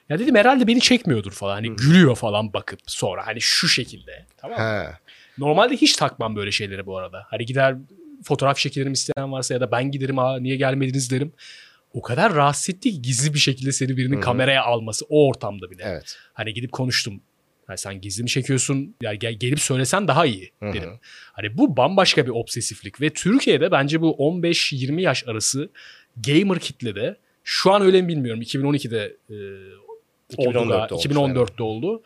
Ya 0.10 0.20
dedim 0.20 0.36
herhalde 0.36 0.68
beni 0.68 0.80
çekmiyordur 0.80 1.32
falan. 1.32 1.54
Hani 1.54 1.76
gülüyor 1.76 2.16
falan 2.16 2.54
bakıp 2.54 2.80
sonra 2.86 3.28
hani 3.28 3.42
şu 3.42 3.68
şekilde. 3.68 4.26
Tamam 4.38 4.58
mı? 4.58 4.64
Ha. 4.64 5.00
Normalde 5.38 5.76
hiç 5.76 5.96
takmam 5.96 6.36
böyle 6.36 6.52
şeyleri 6.52 6.86
bu 6.86 6.98
arada. 6.98 7.26
Hani 7.30 7.46
gider 7.46 7.76
fotoğraf 8.24 8.58
çekilerim 8.58 8.94
isteyen 8.94 9.32
varsa 9.32 9.54
ya 9.54 9.62
da 9.62 9.72
ben 9.72 9.92
giderim 9.92 10.20
aa 10.20 10.40
niye 10.40 10.56
gelmediniz 10.56 11.12
derim. 11.12 11.34
O 11.98 12.02
kadar 12.02 12.36
rahatsız 12.36 12.70
etti 12.76 12.92
ki 12.92 13.02
gizli 13.02 13.34
bir 13.34 13.40
şekilde 13.40 13.72
seni 13.72 13.98
birinin 13.98 14.16
Hı 14.16 14.18
hı. 14.18 14.22
kameraya 14.22 14.64
alması 14.64 15.06
o 15.10 15.28
ortamda 15.28 15.72
bile. 15.72 15.84
Evet. 15.86 16.18
Hani 16.34 16.54
gidip 16.54 16.72
konuştum. 16.72 17.22
Yani 17.70 17.78
sen 17.78 18.02
gizli 18.02 18.24
mi 18.24 18.30
çekiyorsun? 18.30 18.96
Yani 19.02 19.20
gel, 19.20 19.34
gelip 19.34 19.60
söylesen 19.60 20.08
daha 20.08 20.26
iyi 20.26 20.52
dedim. 20.62 20.90
Hani 21.34 21.58
bu 21.58 21.78
bambaşka 21.78 22.26
bir 22.26 22.32
obsesiflik 22.32 23.02
ve 23.02 23.10
Türkiye'de 23.10 23.72
bence 23.72 24.02
bu 24.02 24.12
15-20 24.12 25.02
yaş 25.02 25.28
arası 25.28 25.70
gamer 26.28 26.60
kitlede 26.60 27.18
şu 27.44 27.72
an 27.74 27.82
öyle 27.82 28.02
mi 28.02 28.08
bilmiyorum. 28.08 28.42
2012'de 28.42 29.18
e, 29.30 29.36
oldu 30.38 30.58
2014'te 30.58 30.70
da, 30.90 30.96
olmuş, 30.96 31.06
2014'te 31.06 31.64
oldu. 31.64 32.02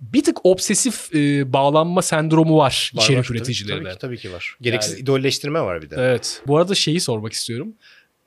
Bir 0.00 0.24
tık 0.24 0.46
obsesif 0.46 1.14
e, 1.14 1.52
bağlanma 1.52 2.02
sendromu 2.02 2.58
var, 2.58 2.92
Var, 2.94 3.02
içerik 3.02 3.30
var. 3.30 3.36
Üreticilerinde. 3.36 3.82
Tabii 3.84 3.94
ki, 3.94 3.98
tabii 4.00 4.18
ki 4.18 4.32
var. 4.32 4.56
Gereksiz 4.60 4.92
Yani- 4.92 5.02
idolleştirme 5.02 5.60
var 5.60 5.82
bir 5.82 5.90
de. 5.90 5.96
Evet. 5.98 6.42
Bu 6.46 6.58
arada 6.58 6.74
şeyi 6.74 7.00
sormak 7.00 7.32
istiyorum. 7.32 7.74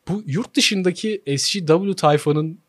Bu 0.07 0.23
yurt 0.25 0.55
dışındaki 0.55 1.23
SGW 1.37 1.93
tayfanın 1.95 2.59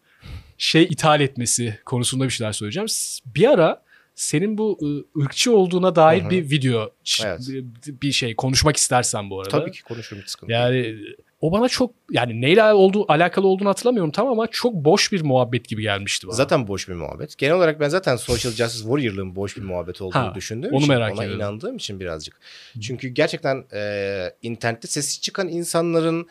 şey 0.59 0.83
ithal 0.83 1.21
etmesi 1.21 1.79
konusunda 1.85 2.25
bir 2.25 2.31
şeyler 2.31 2.53
söyleyeceğim. 2.53 2.87
Bir 3.27 3.51
ara 3.51 3.83
senin 4.15 4.59
bu 4.59 4.79
ı, 4.83 5.21
ırkçı 5.23 5.57
olduğuna 5.57 5.97
dair 5.97 6.23
Hı 6.23 6.27
hı. 6.27 6.31
bir 6.31 6.51
video 6.51 6.91
Evet. 7.25 7.41
bir- 7.87 8.13
şey 8.13 8.37
konuşmak 8.37 8.77
istersen 8.77 9.31
bu 9.31 9.41
arada. 9.41 9.51
Tabii 9.51 9.71
ki 9.73 9.83
konuşurum 9.83 10.23
sıkıntı. 10.27 10.53
Yani 10.53 10.97
o 11.41 11.53
bana 11.53 11.69
çok 11.69 11.95
yani 12.11 12.41
neyle 12.41 12.73
olduğu 12.73 13.13
alakalı 13.13 13.47
olduğunu 13.47 13.69
hatırlamıyorum 13.69 14.11
tamam 14.13 14.33
ama 14.33 14.47
çok 14.47 14.75
boş 14.75 15.13
bir 15.13 15.21
muhabbet 15.23 15.69
gibi 15.69 15.83
gelmişti 15.83 16.27
bana. 16.27 16.37
Zaten 16.37 16.69
boş 16.69 16.89
bir 16.89 16.95
muhabbet. 16.95 17.39
Genel 17.39 17.55
olarak 17.55 17.81
ben 17.81 17.89
zaten 17.89 18.17
Social 18.17 18.53
Justice 18.53 18.83
Warrior'lığın 18.85 19.37
boş 19.37 19.57
bir 19.57 19.63
muhabbet 19.63 20.03
olduğunu 20.03 20.23
Ha, 20.23 20.35
düşündüğüm 20.35 20.71
onu 20.73 20.79
için, 20.79 20.89
merak 20.95 21.13
ona 21.13 21.25
ediyorum. 21.25 21.41
inandığım 21.45 21.77
için 21.77 22.01
birazcık. 22.01 22.41
Çünkü 22.81 23.09
gerçekten 23.09 23.65
e, 23.73 24.35
internette 24.43 24.89
sesi 24.89 25.21
çıkan 25.21 25.49
insanların 25.49 26.27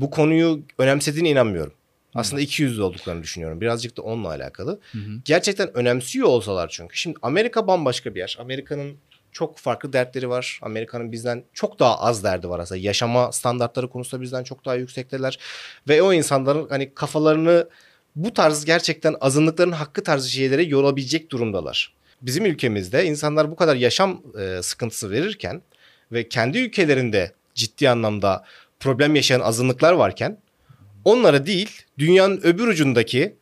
bu 0.00 0.10
konuyu 0.10 0.60
önemsediğine 0.78 1.30
inanmıyorum. 1.30 1.72
Aslında 2.14 2.42
iki 2.42 2.62
yüzlü 2.62 2.82
olduklarını 2.82 3.22
düşünüyorum. 3.22 3.60
Birazcık 3.60 3.96
da 3.96 4.02
onunla 4.02 4.28
alakalı. 4.28 4.80
Hı 4.92 4.98
hı. 4.98 5.10
Gerçekten 5.24 5.76
önemsiyor 5.76 6.28
olsalar 6.28 6.68
çünkü. 6.68 6.96
Şimdi 6.96 7.16
Amerika 7.22 7.66
bambaşka 7.66 8.14
bir 8.14 8.20
yer. 8.20 8.36
Amerika'nın 8.40 8.96
çok 9.32 9.58
farklı 9.58 9.92
dertleri 9.92 10.28
var. 10.28 10.60
Amerika'nın 10.62 11.12
bizden 11.12 11.44
çok 11.52 11.78
daha 11.78 12.00
az 12.00 12.24
derdi 12.24 12.48
var 12.48 12.58
aslında. 12.58 12.80
Yaşama 12.80 13.32
standartları 13.32 13.88
konusunda 13.88 14.22
bizden 14.22 14.44
çok 14.44 14.64
daha 14.64 14.74
yüksekteler. 14.74 15.38
Ve 15.88 16.02
o 16.02 16.12
insanların 16.12 16.68
hani 16.68 16.94
kafalarını 16.94 17.68
bu 18.16 18.34
tarz 18.34 18.64
gerçekten 18.64 19.16
azınlıkların 19.20 19.72
hakkı 19.72 20.02
tarzı 20.02 20.30
şeylere 20.30 20.62
yorabilecek 20.62 21.30
durumdalar. 21.30 21.92
Bizim 22.22 22.46
ülkemizde 22.46 23.04
insanlar 23.04 23.50
bu 23.50 23.56
kadar 23.56 23.76
yaşam 23.76 24.22
e, 24.40 24.62
sıkıntısı 24.62 25.10
verirken 25.10 25.62
ve 26.12 26.28
kendi 26.28 26.58
ülkelerinde 26.58 27.32
ciddi 27.54 27.90
anlamda 27.90 28.44
problem 28.80 29.14
yaşayan 29.14 29.40
azınlıklar 29.40 29.92
varken 29.92 30.38
onlara 31.04 31.46
değil 31.46 31.82
dünyanın 31.98 32.40
öbür 32.42 32.68
ucundaki 32.68 33.36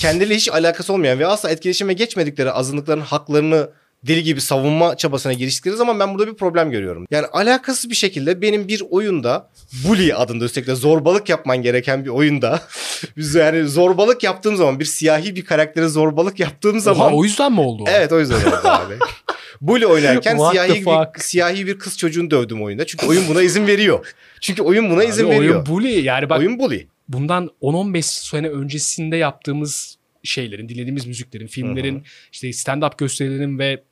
kendiyle 0.00 0.34
hiç 0.34 0.48
alakası 0.48 0.92
olmayan 0.92 1.18
ve 1.18 1.26
asla 1.26 1.50
etkileşime 1.50 1.92
geçmedikleri 1.92 2.52
azınlıkların 2.52 3.00
haklarını 3.00 3.70
deli 4.02 4.22
gibi 4.22 4.40
savunma 4.40 4.96
çabasına 4.96 5.32
giriştikleri 5.32 5.76
zaman 5.76 6.00
ben 6.00 6.14
burada 6.14 6.26
bir 6.26 6.36
problem 6.36 6.70
görüyorum. 6.70 7.06
Yani 7.10 7.26
alakasız 7.26 7.90
bir 7.90 7.94
şekilde 7.94 8.42
benim 8.42 8.68
bir 8.68 8.82
oyunda 8.90 9.50
Bully 9.88 10.14
adında 10.14 10.48
de 10.48 10.74
zorbalık 10.74 11.28
yapman 11.28 11.62
gereken 11.62 12.04
bir 12.04 12.10
oyunda 12.10 12.62
biz 13.16 13.34
yani 13.34 13.68
zorbalık 13.68 14.22
yaptığım 14.22 14.56
zaman 14.56 14.80
bir 14.80 14.84
siyahi 14.84 15.36
bir 15.36 15.44
karaktere 15.44 15.88
zorbalık 15.88 16.40
yaptığım 16.40 16.80
zaman 16.80 17.06
Oha, 17.06 17.16
o 17.16 17.24
yüzden 17.24 17.52
mi 17.52 17.60
oldu? 17.60 17.84
Evet 17.88 18.12
o 18.12 18.20
yüzden 18.20 18.36
oldu 18.36 18.60
abi. 18.64 18.94
Bully 19.60 19.86
oynarken 19.86 20.38
siyahi 20.50 20.86
bir, 20.86 21.20
siyahi 21.20 21.66
bir 21.66 21.78
kız 21.78 21.98
çocuğunu 21.98 22.30
dövdüm 22.30 22.62
oyunda. 22.62 22.86
Çünkü 22.86 23.06
oyun 23.06 23.28
buna 23.28 23.42
izin 23.42 23.66
veriyor. 23.66 24.06
Çünkü 24.40 24.62
oyun 24.62 24.90
buna 24.90 25.00
Abi 25.00 25.06
izin 25.08 25.24
oyun 25.24 25.40
veriyor. 25.40 25.66
bully 25.66 26.00
yani 26.04 26.30
bak 26.30 26.38
oyun 26.38 26.58
bully. 26.58 26.86
bundan 27.08 27.50
10-15 27.62 28.02
sene 28.02 28.48
öncesinde 28.48 29.16
yaptığımız 29.16 29.98
şeylerin, 30.22 30.68
dinlediğimiz 30.68 31.06
müziklerin, 31.06 31.46
filmlerin, 31.46 32.02
işte 32.32 32.48
stand-up 32.48 32.92
gösterilerin 32.98 33.58
ve 33.58 33.82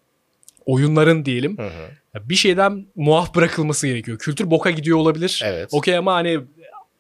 oyunların 0.67 1.25
diyelim 1.25 1.59
Hı 1.59 1.63
hı. 1.63 1.91
ya 2.15 2.29
bir 2.29 2.35
şeyden 2.35 2.87
muaf 2.97 3.35
bırakılması 3.35 3.87
gerekiyor. 3.87 4.19
Kültür 4.19 4.51
boka 4.51 4.71
gidiyor 4.71 4.99
olabilir. 4.99 5.43
Evet. 5.45 5.69
Okey 5.73 5.97
ama 5.97 6.15
hani 6.15 6.39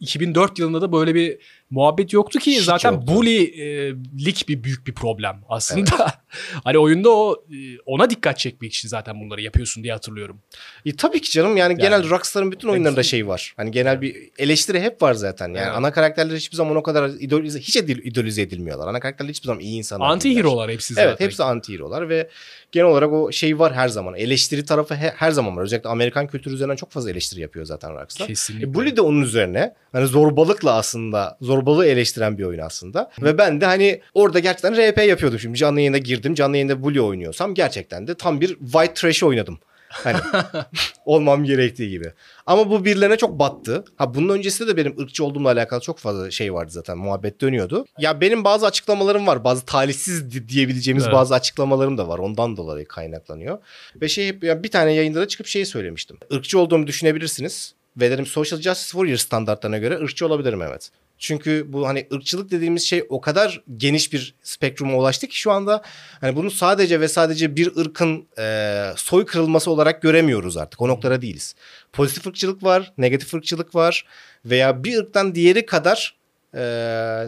2004 0.00 0.58
yılında 0.58 0.82
da 0.82 0.92
böyle 0.92 1.14
bir 1.14 1.38
muhabbet 1.70 2.12
yoktu 2.12 2.38
ki 2.38 2.50
Hiç 2.52 2.60
zaten 2.62 2.92
yoktu. 2.92 3.06
bully'lik 3.14 4.48
bir 4.48 4.64
büyük 4.64 4.86
bir 4.86 4.94
problem 4.94 5.40
aslında. 5.48 5.90
hani 6.64 6.78
oyunda 6.78 7.10
o 7.10 7.44
e, 7.52 7.56
ona 7.86 8.10
dikkat 8.10 8.38
çekmek 8.38 8.74
için 8.74 8.88
zaten 8.88 9.20
bunları 9.20 9.42
yapıyorsun 9.42 9.82
diye 9.82 9.92
hatırlıyorum. 9.92 10.40
E, 10.86 10.96
tabii 10.96 11.20
ki 11.20 11.30
canım 11.30 11.56
yani, 11.56 11.72
Yani- 11.72 11.82
genel 11.82 12.10
Rockstar'ın 12.10 12.52
bütün 12.52 12.68
oyunlarında 12.68 13.00
Hepsi- 13.00 13.08
şey 13.10 13.26
var. 13.28 13.54
Hani 13.56 13.70
genel 13.70 14.00
bir 14.00 14.16
eleştiri 14.38 14.80
hep 14.80 15.02
var 15.02 15.14
zaten. 15.14 15.46
Yani 15.48 15.58
Evet. 15.58 15.72
ana 15.76 15.92
karakterler 15.92 16.36
hiçbir 16.36 16.56
zaman 16.56 16.76
o 16.76 16.82
kadar 16.82 17.08
idolize, 17.20 17.58
hiç 17.60 17.76
edil, 17.76 17.98
idolize 18.04 18.42
edilmiyorlar. 18.42 18.88
Ana 18.88 19.00
karakterler 19.00 19.30
hiçbir 19.30 19.46
zaman 19.46 19.60
iyi 19.60 19.78
insanlar 19.78 20.06
Anti 20.10 20.36
hero'lar 20.36 20.70
hepsi 20.70 20.94
zaten. 20.94 21.08
Evet 21.08 21.20
hepsi 21.20 21.42
anti 21.44 21.74
hero'lar 21.74 22.08
ve 22.08 22.28
genel 22.72 22.86
olarak 22.86 23.12
o 23.12 23.32
şey 23.32 23.58
var 23.58 23.74
her 23.74 23.88
zaman. 23.88 24.14
Eleştiri 24.14 24.64
tarafı 24.64 24.94
he- 24.94 25.14
her 25.16 25.30
zaman 25.30 25.56
var. 25.56 25.62
Özellikle 25.62 25.88
Amerikan 25.90 26.26
kültürü 26.26 26.54
üzerinden 26.54 26.76
çok 26.76 26.90
fazla 26.90 27.10
eleştiri 27.10 27.40
yapıyor 27.40 27.64
zaten 27.66 27.94
Rockstar. 27.94 28.26
Kesinlikle. 28.26 28.66
E, 28.66 28.74
Bully 28.74 28.96
de 28.96 29.00
onun 29.00 29.22
üzerine 29.22 29.74
hani 29.92 30.06
zorbalıkla 30.06 30.74
aslında 30.74 31.38
zorbalığı 31.56 31.86
eleştiren 31.86 32.38
bir 32.38 32.44
oyun 32.44 32.58
aslında. 32.58 33.10
Ve 33.22 33.38
ben 33.38 33.60
de 33.60 33.66
hani 33.66 34.00
orada 34.14 34.38
gerçekten 34.38 34.76
RP 34.76 34.98
yapıyordum 35.08 35.38
şimdi. 35.38 35.58
Canlı 35.58 35.80
yayına 35.80 35.98
girdim. 35.98 36.34
Canlı 36.34 36.56
yayında 36.56 36.82
Bully 36.82 37.00
oynuyorsam 37.00 37.54
gerçekten 37.54 38.06
de 38.06 38.14
tam 38.14 38.40
bir 38.40 38.48
white 38.48 38.94
trash 38.94 39.22
oynadım. 39.22 39.58
Hani 39.88 40.16
olmam 41.04 41.44
gerektiği 41.44 41.90
gibi. 41.90 42.12
Ama 42.46 42.70
bu 42.70 42.84
birilerine 42.84 43.16
çok 43.16 43.38
battı. 43.38 43.84
Ha 43.96 44.14
bunun 44.14 44.28
öncesinde 44.28 44.68
de 44.68 44.76
benim 44.76 45.00
ırkçı 45.00 45.24
olduğumla 45.24 45.50
alakalı 45.50 45.80
çok 45.80 45.98
fazla 45.98 46.30
şey 46.30 46.54
vardı 46.54 46.70
zaten. 46.72 46.98
Muhabbet 46.98 47.40
dönüyordu. 47.40 47.86
Ya 47.98 48.20
benim 48.20 48.44
bazı 48.44 48.66
açıklamalarım 48.66 49.26
var. 49.26 49.44
Bazı 49.44 49.64
talihsiz 49.64 50.32
di- 50.32 50.48
diyebileceğimiz 50.48 51.04
Evet. 51.04 51.14
bazı 51.14 51.34
açıklamalarım 51.34 51.98
da 51.98 52.08
var. 52.08 52.18
Ondan 52.18 52.56
dolayı 52.56 52.88
kaynaklanıyor. 52.88 53.58
Ve 54.00 54.08
şey 54.08 54.26
hep 54.26 54.42
bir 54.42 54.70
tane 54.70 54.92
yayında 54.92 55.20
da 55.20 55.28
çıkıp 55.28 55.46
şeyi 55.46 55.66
söylemiştim. 55.66 56.16
Irkçı 56.30 56.58
olduğumu 56.58 56.86
düşünebilirsiniz. 56.86 57.74
Ve 57.96 58.10
dedim 58.10 58.26
Social 58.26 58.60
Justice 58.60 58.90
Warrior 58.90 59.16
standartlarına 59.16 59.78
göre 59.78 59.94
ırkçı 59.98 60.26
olabilirim 60.26 60.62
evet. 60.62 60.90
Çünkü 61.18 61.64
bu 61.68 61.88
hani 61.88 62.06
ırkçılık 62.12 62.50
dediğimiz 62.50 62.82
şey 62.82 63.04
o 63.08 63.20
kadar 63.20 63.62
geniş 63.76 64.12
bir 64.12 64.34
spektruma 64.42 64.96
ulaştı 64.96 65.26
ki 65.26 65.38
şu 65.38 65.52
anda 65.52 65.82
hani 66.20 66.36
bunu 66.36 66.50
sadece 66.50 67.00
ve 67.00 67.08
sadece 67.08 67.56
bir 67.56 67.76
ırkın 67.76 68.26
e, 68.38 68.92
soy 68.96 69.26
kırılması 69.26 69.70
olarak 69.70 70.02
göremiyoruz 70.02 70.56
artık. 70.56 70.82
O 70.82 70.88
noktada 70.88 71.22
değiliz. 71.22 71.54
Pozitif 71.92 72.26
ırkçılık 72.26 72.62
var, 72.62 72.92
negatif 72.98 73.34
ırkçılık 73.34 73.74
var 73.74 74.06
veya 74.44 74.84
bir 74.84 74.98
ırktan 74.98 75.34
diğeri 75.34 75.66
kadar 75.66 76.16
e, 76.54 76.60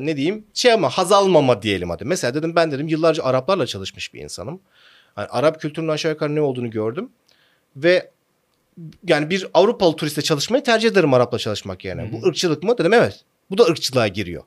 ne 0.01 0.17
diyeyim 0.17 0.45
şey 0.55 0.73
ama 0.73 0.89
haz 0.89 1.13
almama 1.13 1.63
diyelim 1.63 1.91
hadi. 1.91 2.05
Mesela 2.05 2.35
dedim 2.35 2.57
ben 2.57 2.71
dedim 2.71 2.89
yıllarca 2.89 3.25
Araplarla 3.25 3.67
çalışmış 3.67 4.15
bir 4.15 4.21
insanım. 4.21 4.61
Hani 5.15 5.27
Arap 5.27 5.61
kültürünün 5.61 5.93
aşağı 5.93 6.13
yukarı 6.13 6.35
ne 6.35 6.41
olduğunu 6.41 6.71
gördüm 6.71 7.11
ve 7.77 8.11
yani 9.07 9.31
bir 9.31 9.47
Avrupalı 9.55 9.97
turistle 9.97 10.23
çalışmayı 10.23 10.65
tercih 10.65 10.89
ederim 10.89 11.15
Arapla 11.15 11.39
çalışmak 11.39 11.85
yerine. 11.85 12.03
Hı 12.03 12.07
hı. 12.07 12.13
Bu 12.13 12.27
ırkçılık 12.27 12.63
mı? 12.63 12.79
Dedim 12.79 12.93
evet. 12.93 13.25
Bu 13.51 13.59
da 13.59 13.65
ırkçılığa 13.65 14.09
giriyor. 14.09 14.43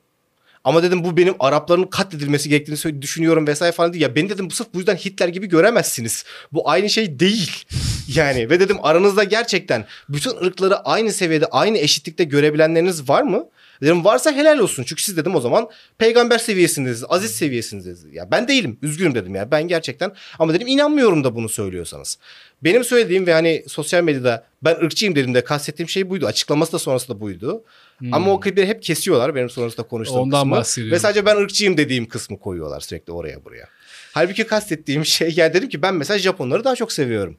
Ama 0.64 0.82
dedim 0.82 1.04
bu 1.04 1.16
benim 1.16 1.34
Arapların 1.38 1.84
katledilmesi 1.84 2.48
gerektiğini 2.48 3.02
düşünüyorum 3.02 3.46
vesaire 3.46 3.72
falan 3.72 3.92
değil. 3.92 4.02
Ya 4.02 4.14
beni 4.14 4.28
dedim 4.28 4.50
bu 4.50 4.54
sırf 4.54 4.74
bu 4.74 4.78
yüzden 4.78 4.96
Hitler 4.96 5.28
gibi 5.28 5.48
göremezsiniz. 5.48 6.24
Bu 6.52 6.70
aynı 6.70 6.90
şey 6.90 7.18
değil. 7.18 7.64
Yani 8.14 8.50
ve 8.50 8.60
dedim 8.60 8.76
aranızda 8.82 9.24
gerçekten 9.24 9.86
bütün 10.08 10.30
ırkları 10.30 10.76
aynı 10.76 11.12
seviyede, 11.12 11.46
aynı 11.46 11.78
eşitlikte 11.78 12.24
görebilenleriniz 12.24 13.08
var 13.08 13.22
mı? 13.22 13.48
Dedim 13.82 14.04
varsa 14.04 14.32
helal 14.32 14.58
olsun. 14.58 14.84
Çünkü 14.84 15.02
siz 15.02 15.16
dedim 15.16 15.34
o 15.34 15.40
zaman 15.40 15.68
peygamber 15.98 16.38
seviyesindesiniz, 16.38 17.04
aziz 17.08 17.30
seviyesindesiniz. 17.30 18.14
Ya 18.14 18.30
ben 18.30 18.48
değilim. 18.48 18.78
Üzgünüm 18.82 19.14
dedim 19.14 19.34
ya. 19.34 19.50
Ben 19.50 19.68
gerçekten 19.68 20.12
ama 20.38 20.54
dedim 20.54 20.66
inanmıyorum 20.66 21.24
da 21.24 21.34
bunu 21.34 21.48
söylüyorsanız. 21.48 22.18
Benim 22.64 22.84
söylediğim 22.84 23.26
ve 23.26 23.32
hani 23.32 23.64
sosyal 23.68 24.02
medyada 24.02 24.44
ben 24.62 24.74
ırkçıyım 24.74 25.14
dediğimde 25.14 25.44
kastettiğim 25.44 25.88
şey 25.88 26.10
buydu. 26.10 26.26
Açıklaması 26.26 26.72
da 26.72 26.78
sonrası 26.78 27.08
da 27.08 27.20
buydu. 27.20 27.64
Hmm. 27.98 28.14
Ama 28.14 28.32
o 28.32 28.40
klipleri 28.40 28.66
hep 28.66 28.82
kesiyorlar 28.82 29.34
benim 29.34 29.50
sonrasında 29.50 29.86
konuştuğum 29.86 30.18
Ondan 30.18 30.40
kısmı. 30.40 30.50
bahsediyorum. 30.50 30.94
Ve 30.94 30.98
sadece 30.98 31.26
ben 31.26 31.36
ırkçıyım 31.36 31.76
dediğim 31.76 32.08
kısmı 32.08 32.38
koyuyorlar 32.38 32.80
sürekli 32.80 33.12
oraya 33.12 33.44
buraya. 33.44 33.68
Halbuki 34.12 34.46
kastettiğim 34.46 35.04
şey 35.04 35.32
ya 35.36 35.54
dedim 35.54 35.68
ki 35.68 35.82
ben 35.82 35.94
mesela 35.94 36.18
Japonları 36.18 36.64
daha 36.64 36.76
çok 36.76 36.92
seviyorum. 36.92 37.36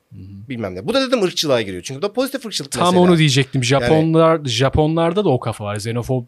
Bilmem 0.49 0.75
ne. 0.75 0.87
Bu 0.87 0.93
da 0.93 1.07
dedim 1.07 1.23
ırkçılığa 1.23 1.61
giriyor. 1.61 1.83
Çünkü 1.83 1.97
bu 1.97 2.01
da 2.01 2.13
pozitif 2.13 2.45
ırkçılık 2.45 2.71
Tam 2.71 2.85
mesela. 2.85 3.01
onu 3.01 3.17
diyecektim. 3.17 3.63
Japonlar 3.63 4.45
Japonlarda 4.45 5.25
da 5.25 5.29
o 5.29 5.39
kafa 5.39 5.63
var. 5.63 5.75
Xenofob 5.75 6.25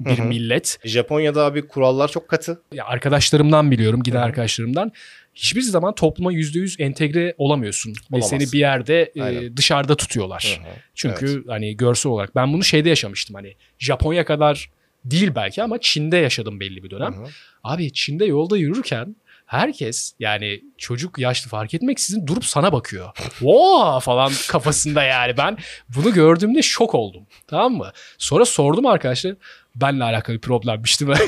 bir 0.00 0.18
Hı 0.18 0.22
hı. 0.22 0.26
millet. 0.26 0.78
Japonya'da 0.84 1.44
abi 1.44 1.66
kurallar 1.68 2.08
çok 2.08 2.28
katı. 2.28 2.62
Ya 2.72 2.84
arkadaşlarımdan 2.84 3.70
biliyorum, 3.70 4.02
giden 4.02 4.20
arkadaşlarımdan. 4.20 4.92
Hiçbir 5.34 5.62
zaman 5.62 5.94
topluma 5.94 6.32
%100 6.32 6.82
entegre 6.82 7.34
olamıyorsun. 7.38 7.90
Ve 7.90 7.96
Olamazsın. 8.12 8.38
seni 8.38 8.52
bir 8.52 8.58
yerde 8.58 9.12
e, 9.16 9.56
dışarıda 9.56 9.96
tutuyorlar. 9.96 10.60
Hı 10.64 10.68
hı. 10.68 10.74
Çünkü 10.94 11.44
hani 11.46 11.76
görsel 11.76 12.12
olarak 12.12 12.36
ben 12.36 12.52
bunu 12.52 12.64
şeyde 12.64 12.88
yaşamıştım 12.88 13.34
hani 13.36 13.54
Japonya 13.78 14.24
kadar 14.24 14.70
değil 15.04 15.30
belki 15.34 15.62
ama 15.62 15.80
Çin'de 15.80 16.16
yaşadım 16.16 16.60
belli 16.60 16.82
bir 16.84 16.90
dönem. 16.90 17.14
Hı 17.14 17.20
hı. 17.20 17.26
Abi 17.64 17.92
Çin'de 17.92 18.24
yolda 18.24 18.56
yürürken 18.56 19.16
herkes 19.48 20.12
yani 20.18 20.60
çocuk 20.78 21.18
yaşlı 21.18 21.50
fark 21.50 21.74
etmeksizin 21.74 22.26
durup 22.26 22.44
sana 22.44 22.72
bakıyor. 22.72 23.08
Oo 23.42 24.00
falan 24.00 24.32
kafasında 24.48 25.02
yani. 25.02 25.36
Ben 25.36 25.58
bunu 25.96 26.12
gördüğümde 26.12 26.62
şok 26.62 26.94
oldum. 26.94 27.22
Tamam 27.46 27.72
mı? 27.72 27.92
Sonra 28.18 28.44
sordum 28.44 28.86
arkadaşlar. 28.86 29.34
Benle 29.74 30.04
alakalı 30.04 30.36
bir 30.36 30.40
problemmiş 30.40 31.00
değil 31.00 31.10
mi? 31.10 31.18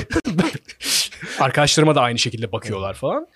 Arkadaşlarıma 1.39 1.95
da 1.95 2.01
aynı 2.01 2.19
şekilde 2.19 2.51
bakıyorlar 2.51 2.93
falan. 2.93 3.27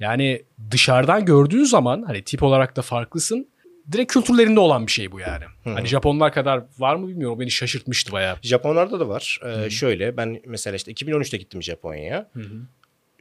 Yani 0.00 0.42
dışarıdan 0.70 1.24
gördüğün 1.24 1.64
zaman 1.64 2.02
hani 2.06 2.22
tip 2.22 2.42
olarak 2.42 2.76
da 2.76 2.82
farklısın. 2.82 3.48
Direkt 3.92 4.12
kültürlerinde 4.12 4.60
olan 4.60 4.86
bir 4.86 4.92
şey 4.92 5.12
bu 5.12 5.20
yani. 5.20 5.44
Hani 5.64 5.86
Japonlar 5.86 6.32
kadar 6.32 6.62
var 6.78 6.96
mı 6.96 7.08
bilmiyorum. 7.08 7.40
Beni 7.40 7.50
şaşırtmıştı 7.50 8.12
bayağı. 8.12 8.36
Japonlarda 8.42 9.00
da 9.00 9.08
var. 9.08 9.40
Ee, 9.46 9.70
şöyle 9.70 10.16
ben 10.16 10.40
mesela 10.46 10.76
işte 10.76 10.92
2013'te 10.92 11.36
gittim 11.36 11.62
Japonya'ya. 11.62 12.30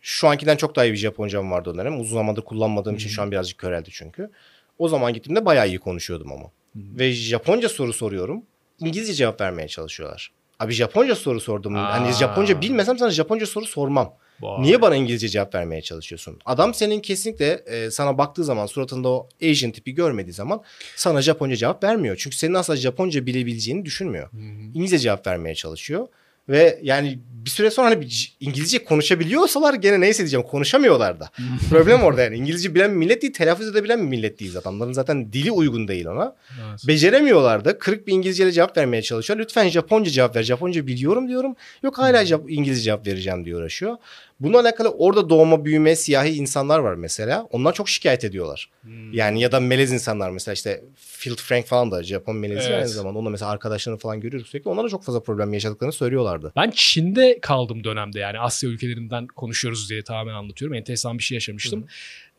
Şu 0.06 0.28
ankinden 0.28 0.58
çok 0.58 0.76
daha 0.76 0.86
iyi 0.86 0.94
bir 0.94 0.98
Japoncam 0.98 1.52
vardı 1.52 1.70
o 1.70 1.76
dönem. 1.78 2.00
Uzun 2.00 2.14
zamandır 2.16 2.42
kullanmadığım 2.42 2.96
için 2.96 3.10
şu 3.10 3.22
an 3.22 3.32
birazcık 3.32 3.58
köreldi 3.58 3.90
çünkü. 3.92 4.30
O 4.78 4.88
zaman 4.90 5.14
gittiğimde 5.14 5.46
bayağı 5.46 5.68
iyi 5.68 5.80
konuşuyordum 5.80 6.32
ama. 6.32 6.52
Ve 6.76 7.12
Japonca 7.12 7.70
soru 7.70 7.94
soruyorum. 7.94 8.44
İngilizce 8.80 9.14
cevap 9.14 9.42
vermeye 9.42 9.68
çalışıyorlar. 9.68 10.32
Abi 10.60 10.74
Japonca 10.74 11.16
soru 11.16 11.40
sordum. 11.40 11.76
Aa. 11.76 11.94
Hani 11.94 12.14
Japonca 12.14 12.62
bilmesem 12.62 12.98
sana 12.98 13.10
Japonca 13.10 13.46
soru 13.46 13.66
sormam. 13.66 14.14
Vay. 14.42 14.62
Niye 14.62 14.82
bana 14.82 14.96
İngilizce 14.96 15.30
cevap 15.30 15.56
vermeye 15.56 15.82
çalışıyorsun? 15.82 16.40
Adam 16.46 16.74
senin 16.74 17.00
kesinlikle 17.00 17.64
e, 17.66 17.92
sana 17.92 18.18
baktığı 18.18 18.44
zaman 18.44 18.66
suratında 18.66 19.10
o 19.10 19.30
Asian 19.52 19.72
tipi 19.72 19.94
görmediği 19.94 20.34
zaman 20.34 20.62
sana 20.96 21.22
Japonca 21.22 21.56
cevap 21.56 21.84
vermiyor. 21.84 22.16
Çünkü 22.20 22.36
senin 22.36 22.54
asla 22.54 22.76
Japonca 22.76 23.26
bilebileceğini 23.26 23.86
düşünmüyor. 23.86 24.30
İngilizce 24.74 25.00
cevap 25.00 25.28
vermeye 25.28 25.56
çalışıyor. 25.56 26.08
Ve 26.50 26.80
yani 26.84 27.20
bir 27.46 27.50
süre 27.50 27.72
sonra 27.72 27.90
hani 27.90 28.08
İngilizce 28.40 28.84
konuşabiliyorsalar 28.84 29.74
gene 29.74 30.00
neyse 30.02 30.20
diyeceğim 30.20 30.46
konuşamıyorlar 30.46 31.20
da. 31.20 31.30
Problem 31.70 32.02
orada 32.04 32.22
yani. 32.22 32.36
İngilizce 32.38 32.76
bilen 32.76 32.92
millet 32.92 33.22
değil, 33.22 33.34
telaffuz 33.34 33.68
edebilen 33.68 34.00
bir 34.00 34.08
millet 34.08 34.40
değiliz. 34.40 34.56
Adamların 34.56 34.94
zaten 34.94 35.34
dili 35.34 35.52
uygun 35.52 35.88
değil 35.88 36.06
ona. 36.06 36.36
Evet. 36.70 36.80
Beceremiyorlar 36.88 37.66
da. 37.66 37.78
Kırık 37.80 38.08
bir 38.08 38.14
İngilizceyle 38.14 38.52
cevap 38.52 38.78
vermeye 38.78 39.02
çalışıyor. 39.02 39.40
Lütfen 39.40 39.70
Japonca 39.70 40.12
cevap 40.12 40.36
ver. 40.36 40.44
Japonca 40.44 40.88
biliyorum 40.88 41.28
diyorum. 41.28 41.56
Yok 41.84 41.98
hala 41.98 42.24
Jap- 42.24 42.50
İngilizce 42.52 42.84
cevap 42.84 43.08
vereceğim 43.08 43.46
diye 43.46 43.56
uğraşıyor. 43.56 43.96
Bununla 44.40 44.60
alakalı 44.60 44.90
orada 44.90 45.30
doğma 45.30 45.66
büyüme 45.66 45.96
siyahi 45.96 46.30
insanlar 46.30 46.80
var 46.80 46.94
mesela. 46.96 47.48
Onlar 47.52 47.74
çok 47.74 47.90
şikayet 47.90 48.24
ediyorlar. 48.24 48.70
Yani 49.12 49.42
ya 49.42 49.52
da 49.52 49.60
melez 49.60 49.92
insanlar 49.92 50.30
mesela 50.30 50.54
işte 50.54 50.84
Phil 51.20 51.36
Frank 51.36 51.66
falan 51.66 51.92
da 51.92 52.04
Japon 52.04 52.36
melezi 52.36 52.68
Evet. 52.68 52.78
aynı 52.80 52.88
zamanda. 52.88 53.20
Onunla 53.20 53.30
mesela 53.30 53.52
arkadaşlarını 53.52 54.00
falan 54.00 54.20
görüyoruz 54.20 54.50
sürekli. 54.50 54.70
Onlar 54.70 54.86
da 54.86 54.90
çok 54.90 55.04
fazla 55.04 55.20
problem 55.20 55.54
yaşadıklarını 55.54 55.94
söylüyorlardı. 56.34 56.54
Ben 56.56 56.72
Çin'de 56.76 57.40
kaldım 57.42 57.84
dönemde 57.84 58.20
yani 58.20 58.40
Asya 58.40 58.70
ülkelerinden 58.70 59.28
konuşuyoruz 59.28 59.90
diye 59.90 60.04
tamamen 60.04 60.34
anlatıyorum. 60.34 60.76
Enteresan 60.76 61.18
bir 61.18 61.24
şey 61.24 61.36
yaşamıştım. 61.36 61.88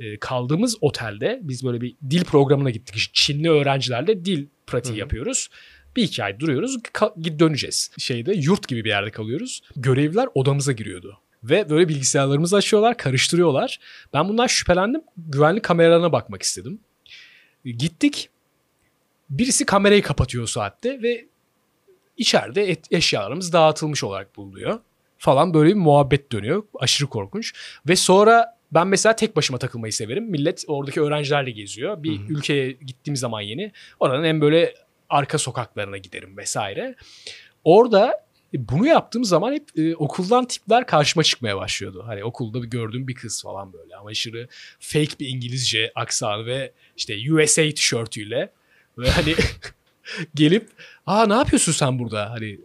Ee, 0.01 0.17
kaldığımız 0.17 0.77
otelde 0.81 1.41
biz 1.43 1.65
böyle 1.65 1.81
bir 1.81 1.95
dil 2.11 2.25
programına 2.25 2.71
gittik. 2.71 2.97
İşte 2.97 3.11
Çinli 3.15 3.51
öğrencilerle 3.51 4.25
dil 4.25 4.47
pratiği 4.67 4.95
Hı 4.95 5.01
yapıyoruz. 5.01 5.49
Bir 5.97 6.03
iki 6.03 6.25
ay 6.25 6.41
duruyoruz. 6.41 6.77
ka- 6.77 7.39
döneceğiz. 7.39 7.91
Şeyde 7.99 8.33
yurt 8.35 8.69
gibi 8.69 8.85
bir 8.85 8.89
yerde 8.89 9.11
kalıyoruz. 9.11 9.61
Görevliler 9.77 10.29
odamıza 10.35 10.73
giriyordu. 10.73 11.19
Ve 11.43 11.71
böyle 11.71 11.89
bilgisayarlarımızı 11.89 12.57
açıyorlar, 12.57 12.97
karıştırıyorlar. 12.97 13.81
Ben 14.13 14.29
bundan 14.29 14.47
şüphelendim. 14.47 15.01
Güvenlik 15.17 15.63
kameralarına 15.63 16.13
bakmak 16.13 16.43
istedim. 16.43 16.81
Gittik. 17.65 18.29
Birisi 19.31 19.67
kamerayı 19.67 20.03
kapatıyor 20.03 20.45
o 20.45 20.47
saatte 20.47 21.03
ve 21.03 21.27
içeride 22.17 22.63
et- 22.71 22.87
eşyalarımız 22.93 23.53
dağıtılmış 23.53 24.05
olarak 24.05 24.37
bulunuyor. 24.37 24.81
Falan 25.19 25.55
böyle 25.55 25.71
bir 25.71 25.75
muhabbet 25.75 26.33
dönüyor. 26.33 26.63
Aşırı 26.79 27.09
korkunç. 27.09 27.53
Ve 27.89 27.97
sonra 27.97 28.59
ben 28.73 28.87
mesela 28.87 29.17
tek 29.17 29.37
başıma 29.37 29.59
takılmayı 29.59 29.93
severim. 29.93 30.25
Millet 30.31 30.65
oradaki 30.69 31.01
öğrencilerle 31.01 31.51
geziyor. 31.51 32.03
Bir 32.03 32.21
ülkeye 32.29 32.73
gittiğim 32.73 33.17
zaman 33.17 33.41
yeni 33.41 33.73
oranın 34.01 34.25
en 34.25 34.41
böyle 34.41 34.75
arka 35.11 35.39
sokaklarına 35.39 35.97
giderim 35.99 36.37
vesaire. 36.37 36.95
Orada 37.65 38.25
bunu 38.55 38.87
yaptığım 38.87 39.25
zaman 39.25 39.53
hep 39.53 39.79
e, 39.79 39.97
okuldan 39.97 40.45
tipler 40.45 40.87
karşıma 40.87 41.23
çıkmaya 41.23 41.57
başlıyordu. 41.57 42.05
Hani 42.07 42.25
okulda 42.25 42.63
bir 42.63 42.69
gördüğüm 42.69 43.09
bir 43.09 43.15
kız 43.15 43.43
falan 43.43 43.73
böyle 43.73 43.97
ama 43.97 44.09
aşırı 44.11 44.49
fake 44.81 45.19
bir 45.21 45.29
İngilizce 45.29 45.93
aksanı 45.95 46.47
ve 46.47 46.73
işte 46.97 47.33
USA 47.33 47.71
tişörtüyle 47.71 48.51
ve 48.99 49.11
hani 49.11 49.35
gelip 50.35 50.69
aa 51.07 51.27
ne 51.27 51.35
yapıyorsun 51.35 51.73
sen 51.73 51.99
burada 51.99 52.31
hani 52.31 52.59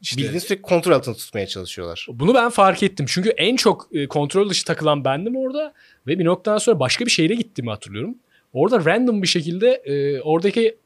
işte 0.00 0.22
Bildiğin 0.22 0.38
sürekli 0.38 0.62
kontrol 0.62 0.92
altında 0.92 1.14
tutmaya 1.14 1.46
çalışıyorlar. 1.46 2.06
bunu 2.08 2.34
ben 2.34 2.50
fark 2.50 2.82
ettim. 2.82 3.06
Çünkü 3.08 3.28
en 3.28 3.56
çok 3.56 3.88
e, 3.92 4.06
kontrol 4.06 4.50
dışı 4.50 4.64
takılan 4.64 5.04
bendim 5.04 5.36
orada 5.36 5.74
ve 6.06 6.18
bir 6.18 6.24
noktadan 6.24 6.58
sonra 6.58 6.80
başka 6.80 7.06
bir 7.06 7.10
şehre 7.10 7.34
gittiğimi 7.34 7.70
hatırlıyorum. 7.70 8.14
Orada 8.52 8.84
random 8.84 9.22
bir 9.22 9.26
şekilde 9.26 9.68
e, 9.70 10.20
oradaki 10.20 10.76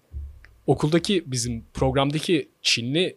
okuldaki 0.66 1.22
bizim 1.26 1.64
programdaki 1.74 2.48
Çinli 2.62 3.16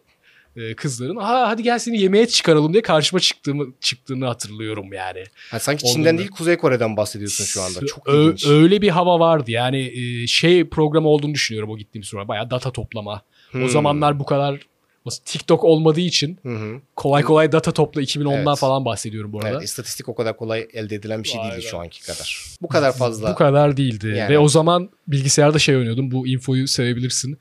e, 0.56 0.74
kızların 0.74 1.16
Aa, 1.16 1.48
hadi 1.48 1.62
gel 1.62 1.78
seni 1.78 2.00
yemeğe 2.00 2.26
çıkaralım 2.26 2.72
diye 2.72 2.82
karşıma 2.82 3.20
çıktığımı 3.20 3.66
çıktığını 3.80 4.26
hatırlıyorum 4.26 4.92
yani. 4.92 5.24
Ha, 5.50 5.58
sanki. 5.60 5.84
Çin'den 5.92 6.18
değil 6.18 6.30
Kuzey 6.30 6.56
Kore'den 6.56 6.96
bahsediyorsun 6.96 7.44
şu 7.44 7.62
anda. 7.62 7.86
Çok 7.86 8.08
Ö- 8.08 8.24
ilginç. 8.26 8.46
öyle 8.46 8.82
bir 8.82 8.88
hava 8.88 9.20
vardı. 9.20 9.50
Yani 9.50 9.78
e, 10.22 10.26
şey 10.26 10.64
programı 10.68 11.08
olduğunu 11.08 11.34
düşünüyorum 11.34 11.70
o 11.70 11.78
gittiğim 11.78 12.04
sonra. 12.04 12.28
Bayağı 12.28 12.50
data 12.50 12.70
toplama. 12.72 13.22
O 13.54 13.58
Hmm. 13.58 13.68
zamanlar 13.68 14.20
bu 14.20 14.24
kadar 14.24 14.60
o 15.04 15.10
TikTok 15.24 15.64
olmadığı 15.64 16.00
için 16.00 16.38
Hı 16.42 16.48
hı. 16.56 16.80
kolay 16.96 17.22
kolay 17.22 17.52
data 17.52 17.72
topla 17.72 18.02
2010'dan 18.02 18.46
Evet. 18.48 18.58
falan 18.58 18.84
bahsediyorum 18.84 19.32
bu 19.32 19.38
arada. 19.38 19.50
Evet, 19.50 19.62
istatistik 19.62 20.08
o 20.08 20.14
kadar 20.14 20.36
kolay 20.36 20.68
elde 20.72 20.94
edilen 20.94 21.22
bir 21.22 21.28
şey 21.28 21.40
değildi 21.42 21.56
be. 21.56 21.60
şu 21.60 21.78
anki 21.78 22.02
kadar. 22.06 22.44
Bu 22.62 22.68
kadar 22.68 22.96
fazla. 22.96 23.30
Bu 23.30 23.34
kadar 23.34 23.76
değildi. 23.76 24.14
Yani. 24.18 24.28
Ve 24.34 24.38
o 24.38 24.48
zaman 24.48 24.90
bilgisayarda 25.08 25.58
şey 25.58 25.76
oynuyordum. 25.76 26.10
Bu 26.10 26.26
infoyu 26.26 26.68
sevebilirsin. 26.68 27.38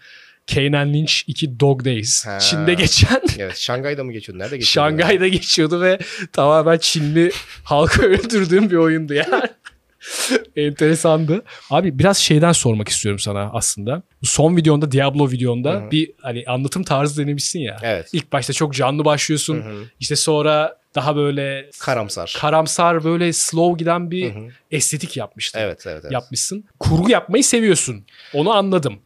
Kane 0.54 0.78
and 0.78 0.94
Lynch 0.94 1.14
2 1.28 1.60
Dog 1.60 1.86
Days. 1.86 2.26
Ha. 2.26 2.40
Çin'de 2.40 2.74
geçen 2.74 3.22
Evet, 3.40 3.58
Şangay'da 3.58 4.04
mı 4.04 4.12
geçiyordu? 4.14 4.40
Nerede 4.44 4.58
geçiyordu? 4.58 4.90
Şangay'da 4.90 5.28
geçiyordu 5.28 5.82
ve 5.82 6.00
tamamen 6.34 6.78
Çinli 6.78 7.32
halkı 7.64 8.02
öldürdüğüm 8.06 8.72
bir 8.72 8.76
oyundu 8.76 9.14
yani. 9.14 9.44
Enteresandı. 10.56 11.44
Abi 11.70 12.00
biraz 12.00 12.18
şeyden 12.18 12.52
sormak 12.52 12.90
istiyorum 12.90 13.20
sana 13.20 13.50
aslında. 13.54 14.04
Son 14.24 14.58
videonda 14.58 14.92
Diablo 14.92 15.32
videonda 15.32 15.72
Hı 15.74 15.78
hı. 15.86 15.92
bir 15.92 16.12
hani 16.22 16.44
anlatım 16.48 16.84
tarzı 16.84 17.22
denemişsin 17.24 17.60
ya. 17.60 17.78
Evet. 17.84 18.10
İlk 18.14 18.32
başta 18.34 18.54
çok 18.54 18.74
canlı 18.74 19.06
başlıyorsun. 19.06 19.62
Hı 19.62 19.70
hı. 19.70 19.84
İşte 20.00 20.16
sonra 20.16 20.78
daha 20.96 21.16
böyle 21.16 21.70
Karamsar. 21.80 22.36
karamsar 22.40 23.04
böyle 23.04 23.34
slow 23.34 23.78
giden 23.80 24.12
bir 24.12 24.36
Hı 24.36 24.40
hı. 24.40 24.48
estetik 24.72 25.18
yapmıştın. 25.18 25.60
Evet, 25.60 25.84
evet, 25.88 26.00
evet. 26.04 26.12
Yapmışsın. 26.14 26.66
Kurgu 26.80 27.10
yapmayı 27.10 27.44
seviyorsun. 27.44 28.06
Onu 28.34 28.52
anladım. 28.54 29.00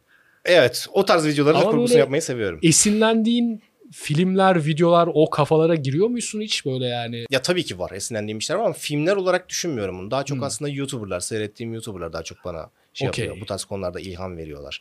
Evet, 0.48 0.86
o 0.92 1.04
tarz 1.04 1.26
videoların 1.26 1.60
kurgusunu 1.70 1.98
yapmayı 1.98 2.22
seviyorum. 2.22 2.60
Esinlendiğin 2.62 3.62
filmler, 3.92 4.66
videolar 4.66 5.08
o 5.14 5.30
kafalara 5.30 5.74
giriyor 5.74 6.08
musun 6.08 6.40
hiç 6.40 6.66
böyle 6.66 6.86
yani? 6.86 7.26
Ya 7.30 7.42
tabii 7.42 7.64
ki 7.64 7.78
var 7.78 7.90
esinlendiğim 7.90 8.38
işler 8.38 8.56
var 8.56 8.64
ama 8.64 8.72
filmler 8.74 9.16
olarak 9.16 9.48
düşünmüyorum 9.48 9.98
bunu. 9.98 10.10
Daha 10.10 10.24
çok 10.24 10.36
Hmm. 10.38 10.44
aslında 10.44 10.68
YouTuber'lar, 10.70 11.20
seyrettiğim 11.20 11.72
YouTuber'lar 11.72 12.12
daha 12.12 12.22
çok 12.22 12.44
bana 12.44 12.70
şey 12.94 13.08
Okey. 13.08 13.24
yapıyor. 13.24 13.42
Bu 13.42 13.46
tarz 13.46 13.64
konularda 13.64 14.00
ilham 14.00 14.36
veriyorlar. 14.36 14.80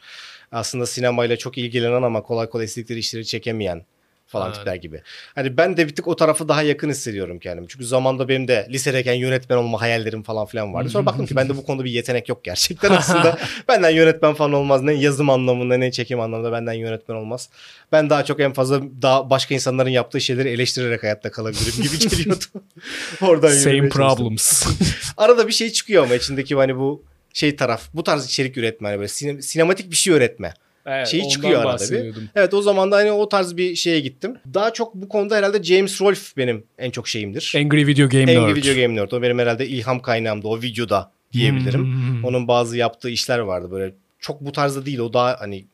Aslında 0.51 0.85
sinemayla 0.85 1.37
çok 1.37 1.57
ilgilenen 1.57 2.01
ama 2.01 2.21
kolay 2.23 2.49
kolay 2.49 2.65
istedikleri 2.65 2.99
işleri 2.99 3.25
çekemeyen 3.25 3.85
falan 4.27 4.47
Evet. 4.47 4.55
tipler 4.57 4.75
gibi. 4.75 5.01
Hani 5.35 5.57
ben 5.57 5.77
de 5.77 5.87
bir 5.87 5.95
tık 5.95 6.07
o 6.07 6.15
tarafı 6.15 6.47
daha 6.47 6.61
yakın 6.61 6.89
hissediyorum 6.89 7.39
kendimi. 7.39 7.67
Çünkü 7.67 7.85
zamanda 7.85 8.27
benim 8.29 8.47
de 8.47 8.67
lisedeyken 8.69 9.13
yönetmen 9.13 9.57
olma 9.57 9.81
hayallerim 9.81 10.23
falan 10.23 10.45
filan 10.45 10.73
vardı. 10.73 10.89
Sonra 10.89 11.05
baktım 11.05 11.25
ki 11.25 11.35
bende 11.35 11.57
bu 11.57 11.65
konuda 11.65 11.85
bir 11.85 11.91
yetenek 11.91 12.29
yok 12.29 12.43
gerçekten 12.43 12.91
aslında. 12.97 13.37
benden 13.67 13.89
yönetmen 13.89 14.33
falan 14.33 14.53
olmaz. 14.53 14.81
Ne 14.83 14.93
yazım 14.93 15.29
anlamında 15.29 15.77
ne 15.77 15.91
çekim 15.91 16.19
anlamında 16.19 16.51
benden 16.51 16.73
yönetmen 16.73 17.15
olmaz. 17.15 17.49
Ben 17.91 18.09
daha 18.09 18.25
çok 18.25 18.39
en 18.39 18.53
fazla 18.53 18.81
daha 19.01 19.29
başka 19.29 19.55
insanların 19.55 19.89
yaptığı 19.89 20.21
şeyleri 20.21 20.49
eleştirerek 20.49 21.03
hayatta 21.03 21.31
kalabilirim 21.31 21.83
gibi 21.83 21.99
geliyordu. 22.09 22.43
Oradan 23.21 23.49
Same 23.51 23.89
problems. 23.89 24.67
Arada 25.17 25.47
bir 25.47 25.53
şey 25.53 25.69
çıkıyor 25.69 26.03
ama 26.03 26.15
içindeki 26.15 26.55
hani 26.55 26.77
bu 26.77 27.03
şey 27.33 27.55
taraf 27.55 27.81
bu 27.93 28.03
tarz 28.03 28.25
içerik 28.25 28.57
üretme 28.57 28.87
hani 28.87 28.97
böyle 28.97 29.07
sine- 29.07 29.41
sinematik 29.41 29.91
bir 29.91 29.95
şey 29.95 30.13
üretme. 30.13 30.53
Evet, 30.87 31.07
Şeyi 31.07 31.29
çıkıyor 31.29 31.65
arada 31.65 31.91
bir. 31.91 32.15
Evet 32.35 32.53
o 32.53 32.61
zaman 32.61 32.91
da 32.91 32.95
hani 32.95 33.11
o 33.11 33.29
tarz 33.29 33.57
bir 33.57 33.75
şeye 33.75 33.99
gittim. 33.99 34.37
Daha 34.53 34.73
çok 34.73 34.95
bu 34.95 35.09
konuda 35.09 35.35
herhalde 35.35 35.63
James 35.63 36.01
Rolfe 36.01 36.37
benim 36.37 36.63
en 36.77 36.91
çok 36.91 37.07
şeyimdir. 37.07 37.53
Angry 37.57 37.87
Video 37.87 38.09
Game 38.09 38.37
Angry 38.37 38.47
Nerd. 38.47 38.55
Video 38.55 38.75
Game 38.75 38.95
Nerd. 38.95 39.11
O 39.11 39.21
benim 39.21 39.39
herhalde 39.39 39.67
ilham 39.67 40.01
kaynağımdı 40.01 40.47
o 40.47 40.61
videoda 40.61 41.11
diyebilirim. 41.33 41.83
Hmm. 41.83 42.23
Onun 42.23 42.47
bazı 42.47 42.77
yaptığı 42.77 43.09
işler 43.09 43.39
vardı 43.39 43.71
böyle 43.71 43.93
çok 44.19 44.41
bu 44.41 44.51
tarzda 44.51 44.85
değil 44.85 44.99
o 44.99 45.13
daha 45.13 45.35
hani 45.39 45.65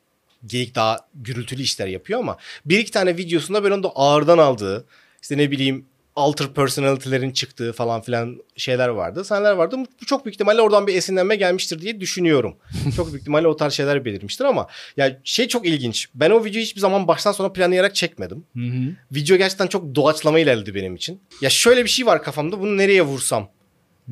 geyik 0.45 0.75
daha 0.75 0.99
gürültülü 1.15 1.61
işler 1.61 1.87
yapıyor 1.87 2.19
ama 2.19 2.37
bir 2.65 2.79
iki 2.79 2.91
tane 2.91 3.17
videosunda 3.17 3.63
böyle 3.63 3.73
onu 3.73 3.83
da 3.83 3.89
ağırdan 3.89 4.37
aldığı 4.37 4.85
işte 5.21 5.37
ne 5.37 5.51
bileyim 5.51 5.85
alter 6.15 6.53
personality'lerin 6.53 7.31
çıktığı 7.31 7.73
falan 7.73 8.01
filan 8.01 8.41
şeyler 8.57 8.87
vardı. 8.87 9.25
Sahneler 9.25 9.51
vardı. 9.51 9.77
Bu 10.01 10.05
çok 10.05 10.25
büyük 10.25 10.35
ihtimalle 10.35 10.61
oradan 10.61 10.87
bir 10.87 10.95
esinlenme 10.95 11.35
gelmiştir 11.35 11.81
diye 11.81 11.99
düşünüyorum. 11.99 12.55
çok 12.95 13.07
büyük 13.07 13.21
ihtimalle 13.21 13.47
o 13.47 13.55
tarz 13.57 13.73
şeyler 13.73 14.05
belirmiştir 14.05 14.45
ama 14.45 14.67
ya 14.97 15.19
şey 15.23 15.47
çok 15.47 15.67
ilginç. 15.67 16.07
Ben 16.15 16.29
o 16.29 16.45
videoyu 16.45 16.65
hiçbir 16.65 16.81
zaman 16.81 17.07
baştan 17.07 17.31
sona 17.31 17.51
planlayarak 17.51 17.95
çekmedim. 17.95 18.45
Video 19.11 19.37
gerçekten 19.37 19.67
çok 19.67 19.95
doğaçlama 19.95 20.39
ilerledi 20.39 20.75
benim 20.75 20.95
için. 20.95 21.21
Ya 21.41 21.49
şöyle 21.49 21.83
bir 21.83 21.89
şey 21.89 22.05
var 22.05 22.23
kafamda 22.23 22.59
bunu 22.59 22.77
nereye 22.77 23.01
vursam 23.01 23.49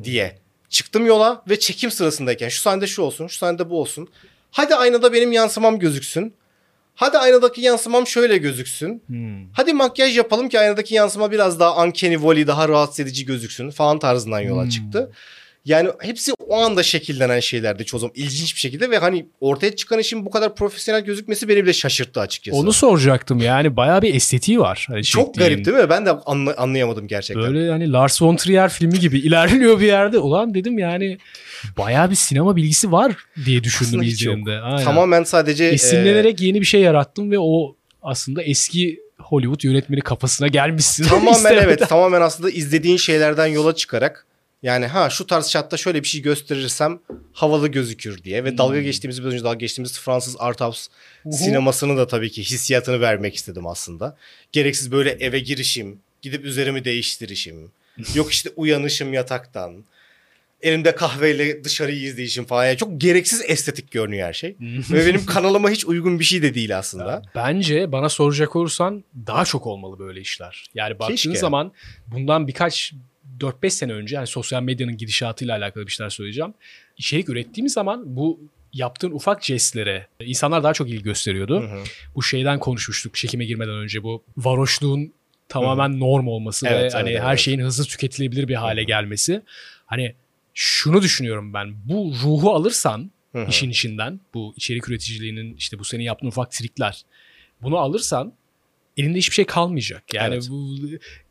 diye. 0.02 0.38
Çıktım 0.68 1.06
yola 1.06 1.42
ve 1.48 1.58
çekim 1.58 1.90
sırasındayken 1.90 2.48
şu 2.48 2.60
sahnede 2.60 2.86
şu 2.86 3.02
olsun, 3.02 3.26
şu 3.26 3.36
sahnede 3.36 3.70
bu 3.70 3.80
olsun. 3.80 4.08
Hadi 4.50 4.74
aynada 4.74 5.12
benim 5.12 5.32
yansımam 5.32 5.78
gözüksün. 5.78 6.34
Hadi 6.94 7.18
aynadaki 7.18 7.60
yansımam 7.60 8.06
şöyle 8.06 8.36
gözüksün. 8.38 9.02
Hmm. 9.06 9.52
Hadi 9.52 9.72
makyaj 9.74 10.16
yapalım 10.16 10.48
ki 10.48 10.58
aynadaki 10.60 10.94
yansıma 10.94 11.30
biraz 11.30 11.60
daha 11.60 11.84
uncanny 11.84 12.16
valley, 12.22 12.46
daha 12.46 12.68
rahatsız 12.68 13.00
edici 13.00 13.24
gözüksün 13.24 13.70
falan 13.70 13.98
tarzından 13.98 14.40
yola 14.40 14.62
Hmm. 14.62 14.68
çıktı. 14.68 15.12
Yani 15.64 15.88
hepsi 16.00 16.32
o 16.48 16.56
anda 16.56 16.82
şekillenen 16.82 17.40
şeylerdi 17.40 17.84
çoğu 17.84 18.00
zaman 18.00 18.12
ilginç 18.16 18.54
bir 18.54 18.60
şekilde 18.60 18.90
ve 18.90 18.98
hani 18.98 19.26
ortaya 19.40 19.76
çıkan 19.76 19.98
işin 19.98 20.26
bu 20.26 20.30
kadar 20.30 20.54
profesyonel 20.54 21.04
gözükmesi 21.04 21.48
beni 21.48 21.62
bile 21.64 21.72
şaşırttı 21.72 22.20
açıkçası. 22.20 22.58
Onu 22.58 22.72
soracaktım 22.72 23.38
yani 23.38 23.76
bayağı 23.76 24.02
bir 24.02 24.14
estetiği 24.14 24.60
var. 24.60 24.86
Hani 24.90 25.04
Çok 25.04 25.26
çektiğin. 25.26 25.48
garip 25.48 25.66
değil 25.66 25.76
mi? 25.76 25.90
Ben 25.90 26.06
de 26.06 26.10
anla- 26.10 26.54
anlayamadım 26.56 27.08
gerçekten. 27.08 27.42
Böyle 27.54 27.70
hani 27.70 27.92
Lars 27.92 28.22
von 28.22 28.36
Trier 28.36 28.68
filmi 28.70 28.98
gibi 28.98 29.18
ilerliyor 29.26 29.80
bir 29.80 29.86
yerde. 29.86 30.18
Ulan 30.18 30.54
dedim 30.54 30.78
yani 30.78 31.18
bayağı 31.78 32.10
bir 32.10 32.14
sinema 32.14 32.56
bilgisi 32.56 32.92
var 32.92 33.12
diye 33.44 33.64
düşündüm 33.64 34.02
izlediğimde. 34.02 34.60
Tamamen 34.84 35.24
sadece 35.24 35.64
e, 35.64 35.68
Esinlenerek 35.68 36.40
yeni 36.40 36.60
bir 36.60 36.66
şey 36.66 36.80
yarattım 36.80 37.30
ve 37.30 37.38
o 37.38 37.76
aslında 38.02 38.42
eski 38.42 39.00
Hollywood 39.18 39.62
yönetmeni 39.64 40.00
kafasına 40.00 40.48
gelmişsin. 40.48 41.04
e, 41.04 41.06
tamamen 41.08 41.52
evet 41.52 41.88
tamamen 41.88 42.20
aslında 42.20 42.50
izlediğin 42.50 42.96
şeylerden 42.96 43.46
yola 43.46 43.74
çıkarak 43.74 44.26
yani 44.62 44.86
ha 44.86 45.10
şu 45.10 45.26
tarz 45.26 45.46
şatta 45.46 45.76
şöyle 45.76 46.02
bir 46.02 46.08
şey 46.08 46.22
gösterirsem 46.22 47.00
havalı 47.32 47.68
gözükür 47.68 48.24
diye 48.24 48.44
ve 48.44 48.58
dalga 48.58 48.82
geçtiğimiz 48.82 49.22
biraz 49.22 49.32
önce 49.32 49.44
dalga 49.44 49.58
geçtiğimiz 49.58 49.98
Fransız 49.98 50.36
art 50.38 50.60
house 50.60 50.90
sinemasını 51.30 51.96
da 51.96 52.06
tabii 52.06 52.30
ki 52.30 52.42
hissiyatını 52.42 53.00
vermek 53.00 53.34
istedim 53.34 53.66
aslında. 53.66 54.16
Gereksiz 54.52 54.92
böyle 54.92 55.10
eve 55.10 55.38
girişim, 55.38 55.98
gidip 56.22 56.44
üzerimi 56.44 56.84
değiştirişim. 56.84 57.70
Yok 58.14 58.32
işte 58.32 58.50
uyanışım 58.56 59.12
yataktan. 59.12 59.84
Elimde 60.62 60.94
kahveyle 60.94 61.64
dışarıyı 61.64 62.02
izleyişim 62.02 62.44
falan. 62.44 62.66
Yani 62.66 62.76
çok 62.76 63.00
gereksiz 63.00 63.42
estetik 63.46 63.90
görünüyor 63.90 64.28
her 64.28 64.32
şey. 64.32 64.56
Ve 64.60 65.06
benim 65.06 65.26
kanalıma 65.26 65.70
hiç 65.70 65.84
uygun 65.84 66.18
bir 66.18 66.24
şey 66.24 66.42
de 66.42 66.54
değil 66.54 66.78
aslında. 66.78 67.22
Bence 67.34 67.92
bana 67.92 68.08
soracak 68.08 68.56
olursan 68.56 69.04
daha 69.26 69.44
çok 69.44 69.66
olmalı 69.66 69.98
böyle 69.98 70.20
işler. 70.20 70.66
Yani 70.74 70.98
baktığın 70.98 71.14
Keşke. 71.14 71.36
zaman 71.36 71.72
bundan 72.06 72.48
birkaç 72.48 72.92
4-5 73.42 73.70
sene 73.70 73.92
önce 73.92 74.16
yani 74.16 74.26
sosyal 74.26 74.62
medyanın 74.62 74.96
gidişatıyla 74.96 75.56
alakalı 75.56 75.86
bir 75.86 75.92
şeyler 75.92 76.10
söyleyeceğim. 76.10 76.54
İçerik 76.98 77.28
ürettiğimiz 77.28 77.72
zaman 77.72 78.16
bu 78.16 78.40
yaptığın 78.72 79.10
ufak 79.10 79.44
jestlere 79.44 80.06
insanlar 80.20 80.62
daha 80.62 80.72
çok 80.72 80.88
ilgi 80.88 81.02
gösteriyordu. 81.02 81.62
Hı 81.62 81.66
hı. 81.66 81.82
Bu 82.14 82.22
şeyden 82.22 82.58
konuşmuştuk 82.58 83.14
çekime 83.14 83.44
girmeden 83.44 83.74
önce 83.74 84.02
bu 84.02 84.22
varoşluğun 84.36 85.12
tamamen 85.48 86.00
norm 86.00 86.28
olması 86.28 86.66
Evet, 86.66 86.76
ve 86.76 86.80
evet, 86.82 86.94
hani 86.94 87.10
evet, 87.10 87.22
her 87.22 87.28
evet. 87.28 87.38
şeyin 87.38 87.60
hızlı 87.60 87.84
tüketilebilir 87.84 88.48
bir 88.48 88.54
hale 88.54 88.84
gelmesi. 88.84 89.42
Hani 89.86 90.14
şunu 90.54 91.02
düşünüyorum 91.02 91.54
ben. 91.54 91.74
Bu 91.84 92.12
ruhu 92.22 92.54
alırsan 92.54 93.10
Hı 93.32 93.42
hı. 93.44 93.48
işin 93.50 93.70
içinden 93.70 94.20
bu 94.34 94.54
içerik 94.56 94.88
üreticiliğinin 94.88 95.56
işte 95.56 95.78
bu 95.78 95.84
senin 95.84 96.04
yaptığın 96.04 96.26
ufak 96.26 96.50
trikler. 96.52 97.02
Bunu 97.62 97.76
alırsan 97.78 98.32
elinde 98.96 99.18
hiçbir 99.18 99.34
şey 99.34 99.44
kalmayacak. 99.44 100.14
Yani 100.14 100.34
Evet. 100.34 100.46
bu 100.50 100.76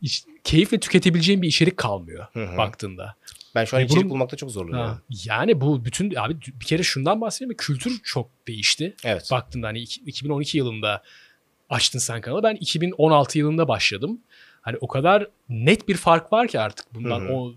iş- 0.02 0.24
keyifle 0.44 0.80
tüketebileceğin 0.80 1.42
bir 1.42 1.48
içerik 1.48 1.78
kalmıyor 1.78 2.28
Hı 2.34 2.46
hı. 2.46 2.58
baktığında. 2.58 3.16
Ben 3.56 3.66
şu 3.66 3.78
an 3.78 3.82
E, 3.82 3.86
içerik 3.86 4.02
bunun- 4.02 4.10
bulmakta 4.10 4.38
çok 4.38 4.52
zorlanıyorum. 4.52 4.90
Ha, 4.92 5.02
yani 5.26 5.62
bu 5.62 5.86
bütün 5.86 6.16
abi 6.16 6.38
bir 6.62 6.66
kere 6.66 6.84
şundan 6.84 7.22
bahsedeyim 7.22 7.50
mi? 7.50 7.58
Kültür 7.58 8.00
çok 8.04 8.30
değişti. 8.48 8.96
Evet. 9.04 9.30
Baktığında 9.32 9.68
hani 9.68 9.80
iki- 9.80 10.02
2012 10.02 10.58
yılında 10.58 11.04
açtın 11.70 12.00
sen 12.00 12.22
kanalı. 12.22 12.44
Ben 12.44 12.56
2016 12.56 13.40
yılında 13.40 13.68
başladım. 13.68 14.22
Hani 14.62 14.78
o 14.82 14.88
kadar 14.88 15.28
net 15.50 15.88
bir 15.88 15.96
fark 15.98 16.34
var 16.34 16.48
ki 16.48 16.60
artık 16.60 16.94
bundan 16.94 17.20
Hı 17.22 17.26
hı. 17.26 17.34
o 17.34 17.54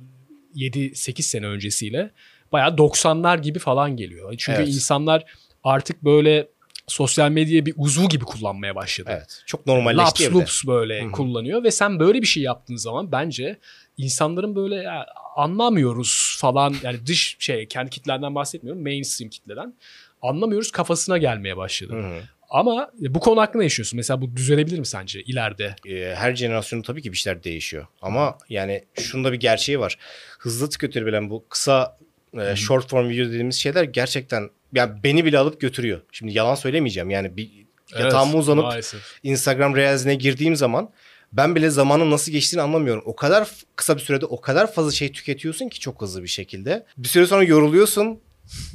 7-8 0.55 1.23
sene 1.27 1.47
öncesiyle. 1.47 2.11
Bayağı 2.53 2.77
90'lar 2.79 3.39
gibi 3.43 3.59
falan 3.59 3.97
geliyor. 3.97 4.35
Çünkü 4.39 4.59
Evet. 4.63 4.69
insanlar 4.75 5.25
artık 5.65 6.05
böyle 6.05 6.49
sosyal 6.87 7.31
medyayı 7.31 7.67
bir 7.67 7.75
uzvu 7.77 8.09
gibi 8.09 8.25
kullanmaya 8.25 8.75
başladı. 8.75 9.11
Evet. 9.13 9.43
Çok 9.47 9.67
normalleşti 9.67 10.25
Laps 10.25 10.35
loops 10.35 10.65
böyle 10.67 11.03
Hı 11.03 11.07
hı. 11.07 11.13
kullanıyor 11.13 11.65
ve 11.65 11.71
sen 11.71 12.01
böyle 12.01 12.23
bir 12.23 12.27
şey 12.27 12.43
yaptığın 12.43 12.77
zaman 12.77 13.13
bence 13.13 13.59
insanların 13.97 14.57
böyle 14.57 14.75
ya, 14.75 15.07
anlamıyoruz 15.37 16.37
falan 16.41 16.75
yani 16.83 17.07
dış 17.07 17.37
şey 17.39 17.69
kendi 17.69 17.91
kitlerden 17.91 18.35
bahsetmiyorum 18.35 18.83
mainstream 18.83 19.31
kitleden 19.31 19.75
anlamıyoruz 20.23 20.71
kafasına 20.71 21.19
gelmeye 21.19 21.57
başladı. 21.57 21.93
Hı 21.93 22.01
hı. 22.01 22.21
Ama 22.51 22.91
bu 23.01 23.21
konu 23.21 23.41
hakkında 23.41 23.59
ne 23.59 23.65
yaşıyorsun? 23.65 23.97
Mesela 23.97 24.21
bu 24.21 24.37
düzelebilir 24.37 24.79
mi 24.79 24.87
sence 24.87 25.23
ileride? 25.23 25.77
Ee, 25.89 26.15
her 26.15 26.37
jenerasyonda 26.37 26.87
tabii 26.87 27.03
ki 27.03 27.13
bir 27.13 27.17
şeyler 27.17 27.45
değişiyor. 27.45 27.87
Ama 28.03 28.39
yani 28.49 28.85
şunda 29.01 29.33
bir 29.33 29.41
gerçeği 29.41 29.81
var. 29.81 29.99
Hızlı 30.39 30.71
tüketilebilen 30.71 31.31
bu 31.31 31.45
kısa 31.49 31.99
e, 32.41 32.57
short 32.57 32.89
form 32.91 33.09
video 33.09 33.27
dediğimiz 33.27 33.57
şeyler 33.57 33.85
gerçekten 33.85 34.51
yani 34.73 34.93
beni 35.05 35.25
bile 35.25 35.39
alıp 35.39 35.61
götürüyor. 35.61 36.01
Şimdi 36.13 36.33
yalan 36.33 36.55
söylemeyeceğim. 36.55 37.11
Yani 37.11 37.37
bir 37.37 37.51
yatağıma 37.99 38.31
Evet, 38.31 38.41
uzanıp 38.41 38.65
maalesef. 38.65 39.01
Instagram 39.23 39.77
Reels'ine 39.77 40.15
girdiğim 40.15 40.57
zaman 40.57 40.91
ben 41.33 41.55
bile 41.55 41.71
zamanın 41.71 42.11
nasıl 42.11 42.33
geçtiğini 42.33 42.63
anlamıyorum. 42.63 43.03
O 43.07 43.17
kadar 43.17 43.49
kısa 43.77 43.97
bir 43.97 44.01
sürede 44.03 44.27
o 44.27 44.41
kadar 44.41 44.73
fazla 44.73 44.93
şey 44.93 45.13
tüketiyorsun 45.13 45.69
ki 45.69 45.81
çok 45.81 46.03
hızlı 46.03 46.23
bir 46.23 46.29
şekilde. 46.29 46.87
Bir 46.97 47.09
süre 47.09 47.27
sonra 47.27 47.45
yoruluyorsun. 47.45 48.21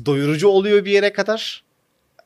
Doyurucu 0.05 0.47
oluyor 0.47 0.85
bir 0.85 0.91
yere 0.91 1.13
kadar. 1.13 1.63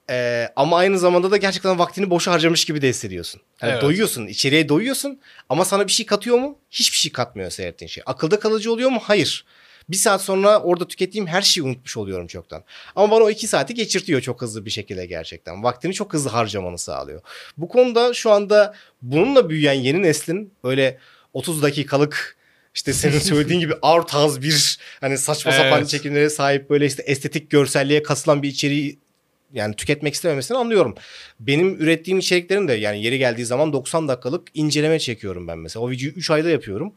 Ee, 0.09 0.49
ama 0.55 0.77
aynı 0.77 0.99
zamanda 0.99 1.31
da 1.31 1.37
gerçekten 1.37 1.79
vaktini 1.79 2.09
boşa 2.09 2.31
harcamış 2.31 2.65
gibi 2.65 2.81
de 2.81 2.89
hissediyorsun. 2.89 3.41
Yani 3.61 3.71
Evet. 3.71 3.81
doyuyorsun, 3.81 4.27
içeriye 4.27 4.69
doyuyorsun 4.69 5.19
ama 5.49 5.65
sana 5.65 5.87
bir 5.87 5.91
şey 5.91 6.05
katıyor 6.05 6.37
mu? 6.37 6.57
Hiçbir 6.71 6.97
şey 6.97 7.11
katmıyor 7.11 7.49
seyrettiğin 7.51 7.89
şey. 7.89 8.03
Akılda 8.05 8.39
kalıcı 8.39 8.71
oluyor 8.71 8.89
mu? 8.89 8.99
Hayır. 9.03 9.45
Bir 9.89 9.97
saat 9.97 10.21
sonra 10.21 10.59
orada 10.59 10.87
tükettiğim 10.87 11.27
her 11.27 11.41
şeyi 11.41 11.63
unutmuş 11.63 11.97
oluyorum 11.97 12.27
çoktan. 12.27 12.63
Ama 12.95 13.15
bana 13.15 13.23
o 13.23 13.29
iki 13.29 13.47
saati 13.47 13.73
geçirtiyor 13.73 14.21
çok 14.21 14.41
hızlı 14.41 14.65
bir 14.65 14.71
şekilde 14.71 15.05
gerçekten. 15.05 15.63
Vaktini 15.63 15.93
çok 15.93 16.13
hızlı 16.13 16.29
harcamanı 16.29 16.77
sağlıyor. 16.77 17.21
Bu 17.57 17.67
konuda 17.67 18.13
şu 18.13 18.31
anda 18.31 18.75
bununla 19.01 19.49
büyüyen 19.49 19.73
yeni 19.73 20.03
neslin 20.03 20.53
öyle 20.63 20.97
30 21.33 21.61
dakikalık 21.61 22.37
işte 22.75 22.93
senin 22.93 23.19
söylediğin 23.19 23.59
gibi 23.59 23.73
art 23.81 24.15
az 24.15 24.41
bir 24.41 24.79
hani 25.01 25.17
saçma 25.17 25.51
sapan 25.51 25.77
Evet. 25.79 25.89
çekimlere 25.89 26.29
sahip 26.29 26.69
böyle 26.69 26.85
işte 26.85 27.03
estetik 27.03 27.49
görselliğe 27.49 28.03
kasılan 28.03 28.43
bir 28.43 28.49
içeriği 28.49 28.99
yani 29.53 29.75
tüketmek 29.75 30.13
istememesini 30.13 30.57
anlıyorum. 30.57 30.95
Benim 31.39 31.81
ürettiğim 31.81 32.19
içeriklerin 32.19 32.67
de 32.67 32.73
yani 32.73 33.03
yeri 33.03 33.17
geldiği 33.17 33.45
zaman 33.45 33.73
90 33.73 34.07
dakikalık 34.07 34.47
inceleme 34.53 34.99
çekiyorum 34.99 35.47
ben 35.47 35.57
mesela. 35.57 35.85
O 35.85 35.91
videoyu 35.91 36.13
3 36.13 36.31
ayda 36.31 36.49
yapıyorum. 36.49 36.93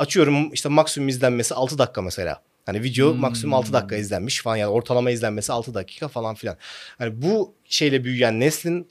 Açıyorum 0.00 0.52
işte 0.52 0.68
maksimum 0.68 1.08
izlenmesi 1.08 1.54
6 1.54 1.78
dakika 1.78 2.02
mesela. 2.02 2.42
Hani 2.66 2.82
video 2.82 3.12
Hmm. 3.12 3.20
maksimum 3.20 3.54
6 3.54 3.72
dakika 3.72 3.96
izlenmiş 3.96 4.42
falan 4.42 4.56
yani 4.56 4.70
ortalama 4.70 5.10
izlenmesi 5.10 5.52
6 5.52 5.74
dakika 5.74 6.08
falan 6.08 6.34
filan. 6.34 6.56
Hani 6.98 7.22
bu 7.22 7.54
şeyle 7.68 8.04
büyüyen 8.04 8.40
neslin 8.40 8.88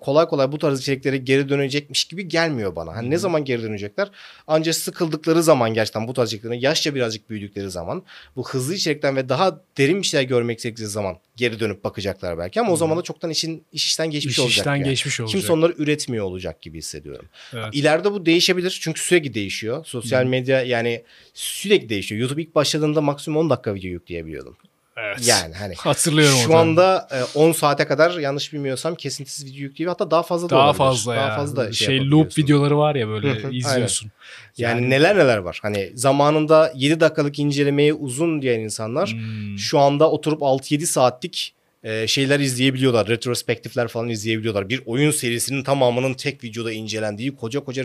kolay 0.00 0.26
kolay 0.26 0.52
bu 0.52 0.58
tarz 0.58 0.80
içeriklere 0.80 1.16
geri 1.16 1.48
dönecekmiş 1.48 2.04
gibi 2.04 2.28
gelmiyor 2.28 2.76
bana. 2.76 2.96
Hani 2.96 3.10
ne 3.10 3.18
zaman 3.18 3.44
geri 3.44 3.62
dönecekler? 3.62 4.10
Ancak 4.46 4.74
sıkıldıkları 4.74 5.42
zaman 5.42 5.74
gerçekten 5.74 6.08
bu 6.08 6.12
tarz 6.12 6.28
içeriklerine 6.28 6.58
yaşça 6.58 6.94
birazcık 6.94 7.30
büyüdükleri 7.30 7.70
zaman 7.70 8.02
bu 8.36 8.48
hızlı 8.48 8.74
içerikten 8.74 9.16
ve 9.16 9.28
daha 9.28 9.60
derin 9.78 10.02
bir 10.02 10.06
şeyler 10.06 10.24
görmek 10.24 10.58
istedikleri 10.58 10.88
zaman 10.88 11.16
geri 11.36 11.60
dönüp 11.60 11.84
bakacaklar 11.84 12.38
belki 12.38 12.60
ama 12.60 12.72
o 12.72 12.76
zaman 12.76 12.98
da 12.98 13.02
çoktan 13.02 13.30
işin 13.30 13.64
iş 13.72 13.86
işten 13.86 14.10
geçmiş 14.10 14.32
İş 14.34 14.38
olacak. 14.38 14.56
işten 14.56 14.76
yani. 14.76 14.84
geçmiş 14.84 15.20
olacak. 15.20 15.32
Kimse 15.32 15.52
onları 15.52 15.74
üretmiyor 15.78 16.24
olacak 16.24 16.62
gibi 16.62 16.78
hissediyorum. 16.78 17.26
Evet. 17.54 17.64
İleride 17.72 18.12
bu 18.12 18.26
değişebilir 18.26 18.78
çünkü 18.82 19.00
sürekli 19.00 19.34
değişiyor. 19.34 19.84
Sosyal 19.84 20.24
medya 20.24 20.62
yani 20.62 21.02
sürekli 21.34 21.88
değişiyor. 21.88 22.20
YouTube 22.20 22.42
ilk 22.42 22.54
başladığında 22.54 23.00
maksimum 23.00 23.36
10 23.44 23.50
dakika 23.50 23.74
video 23.74 23.90
yükleyebiliyordum. 23.90 24.56
Evet. 25.04 25.26
Yani 25.28 25.54
hani 25.54 25.74
Hatırlıyorum 25.74 26.38
şu 26.46 26.56
anda 26.56 27.08
e, 27.34 27.38
10 27.38 27.52
saate 27.52 27.86
kadar 27.86 28.18
yanlış 28.18 28.52
bilmiyorsam 28.52 28.94
kesintisiz 28.94 29.44
video 29.44 29.60
yükleyebiliyor. 29.60 29.90
Hatta 29.90 30.10
daha 30.10 30.22
fazla 30.22 30.46
da 30.46 30.50
daha 30.50 30.64
olabilir. 30.64 30.78
fazla 30.78 31.16
daha 31.16 31.28
ya. 31.28 31.36
fazla 31.36 31.72
şey, 31.72 31.86
şey 31.86 32.10
loop 32.10 32.38
videoları 32.38 32.78
var 32.78 32.94
ya 32.94 33.08
böyle 33.08 33.30
aynen. 33.30 33.50
izliyorsun. 33.50 34.10
Yani, 34.58 34.90
neler 34.90 35.18
neler 35.18 35.38
var. 35.38 35.58
Hani 35.62 35.92
zamanında 35.94 36.72
7 36.74 37.00
dakikalık 37.00 37.38
incelemeye 37.38 37.94
uzun 37.94 38.42
diyen 38.42 38.60
insanlar 38.60 39.10
Hmm. 39.12 39.58
şu 39.58 39.78
anda 39.78 40.10
oturup 40.10 40.40
6-7 40.42 40.86
saatlik 40.86 41.54
e, 41.84 42.06
şeyler 42.06 42.40
izleyebiliyorlar. 42.40 43.08
Retrospektifler 43.08 43.88
falan 43.88 44.08
izleyebiliyorlar. 44.08 44.68
Bir 44.68 44.82
oyun 44.86 45.10
serisinin 45.10 45.62
tamamının 45.62 46.14
tek 46.14 46.44
videoda 46.44 46.72
incelendiği 46.72 47.36
koca 47.36 47.60
koca 47.60 47.84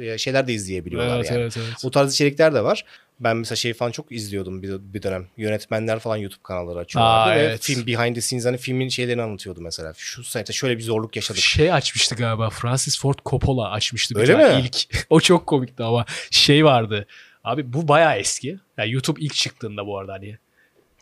e, 0.00 0.18
şeyler 0.18 0.46
de 0.46 0.52
izleyebiliyorlar 0.52 1.16
Evet, 1.16 1.30
yani. 1.30 1.40
evet, 1.40 1.56
evet. 1.56 1.84
O 1.84 1.90
tarz 1.90 2.14
içerikler 2.14 2.54
de 2.54 2.64
var. 2.64 2.84
Ben 3.20 3.36
mesela 3.36 3.56
şey 3.56 3.74
falan 3.74 3.90
çok 3.90 4.12
izliyordum 4.12 4.62
bir, 4.62 4.70
bir 4.80 5.02
dönem. 5.02 5.26
Yönetmenler 5.36 5.98
falan 5.98 6.16
YouTube 6.16 6.42
kanalları 6.42 6.78
açıyorlardı. 6.78 7.30
Aa, 7.30 7.36
ve 7.36 7.40
evet. 7.40 7.62
film 7.62 7.86
behind 7.86 8.14
the 8.14 8.20
scenes 8.20 8.44
hani 8.44 8.58
filmin 8.58 8.88
şeylerini 8.88 9.22
anlatıyordu 9.22 9.60
mesela. 9.60 9.92
Şu 9.96 10.24
site 10.24 10.52
şöyle 10.52 10.78
bir 10.78 10.82
zorluk 10.82 11.16
yaşadık. 11.16 11.40
Şey 11.40 11.72
açmıştı 11.72 12.14
galiba. 12.14 12.50
Francis 12.50 13.00
Ford 13.00 13.18
Coppola 13.26 13.70
açmıştı. 13.70 14.14
bir 14.14 14.20
Öyle 14.20 14.32
tane 14.32 14.56
mi? 14.56 14.62
ilk. 14.62 15.06
o 15.10 15.20
çok 15.20 15.46
komikti 15.46 15.82
ama 15.82 16.04
şey 16.30 16.64
vardı. 16.64 17.06
Abi 17.44 17.72
bu 17.72 17.88
bayağı 17.88 18.16
eski. 18.16 18.58
Yani 18.78 18.92
YouTube 18.92 19.20
ilk 19.20 19.34
çıktığında 19.34 19.86
bu 19.86 19.98
arada 19.98 20.12
hani 20.12 20.38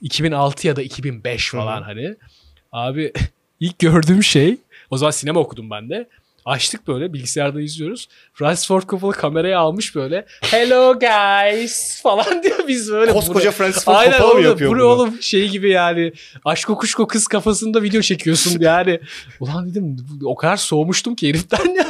2006 0.00 0.66
ya 0.66 0.76
da 0.76 0.82
2005 0.82 1.50
falan 1.50 1.76
Hı 1.76 1.80
hı. 1.80 1.84
hani. 1.84 2.16
Abi 2.72 3.12
ilk 3.60 3.78
gördüğüm 3.78 4.22
şey 4.22 4.56
o 4.90 4.96
zaman 4.96 5.10
sinema 5.10 5.40
okudum 5.40 5.70
ben 5.70 5.90
de. 5.90 6.08
Açtık 6.44 6.88
böyle 6.88 7.12
bilgisayarda 7.12 7.60
izliyoruz. 7.60 8.08
Francis 8.34 8.68
Ford 8.68 8.82
Coppola 8.82 9.12
kameraya 9.12 9.58
almış 9.60 9.94
böyle 9.94 10.26
hello 10.40 10.98
guys 10.98 12.02
falan 12.02 12.42
diyor 12.42 12.68
biz 12.68 12.92
böyle. 12.92 13.12
Koskoca 13.12 13.50
Francis 13.50 13.84
Ford 13.84 13.94
Aynen 13.94 14.18
Coppola 14.18 14.34
mı 14.34 14.40
yapıyor 14.46 14.70
bunu? 14.70 14.84
oğlum 14.84 15.22
şey 15.22 15.48
gibi 15.48 15.70
yani 15.70 16.12
aşk 16.44 16.66
kuşko 16.68 17.06
kız 17.06 17.26
kafasında 17.26 17.82
video 17.82 18.00
çekiyorsun 18.00 18.56
yani. 18.60 19.00
Ulan 19.40 19.70
dedim 19.70 19.96
o 20.24 20.34
kadar 20.34 20.56
soğumuştum 20.56 21.14
ki 21.14 21.28
heriften 21.28 21.74
ya. 21.74 21.86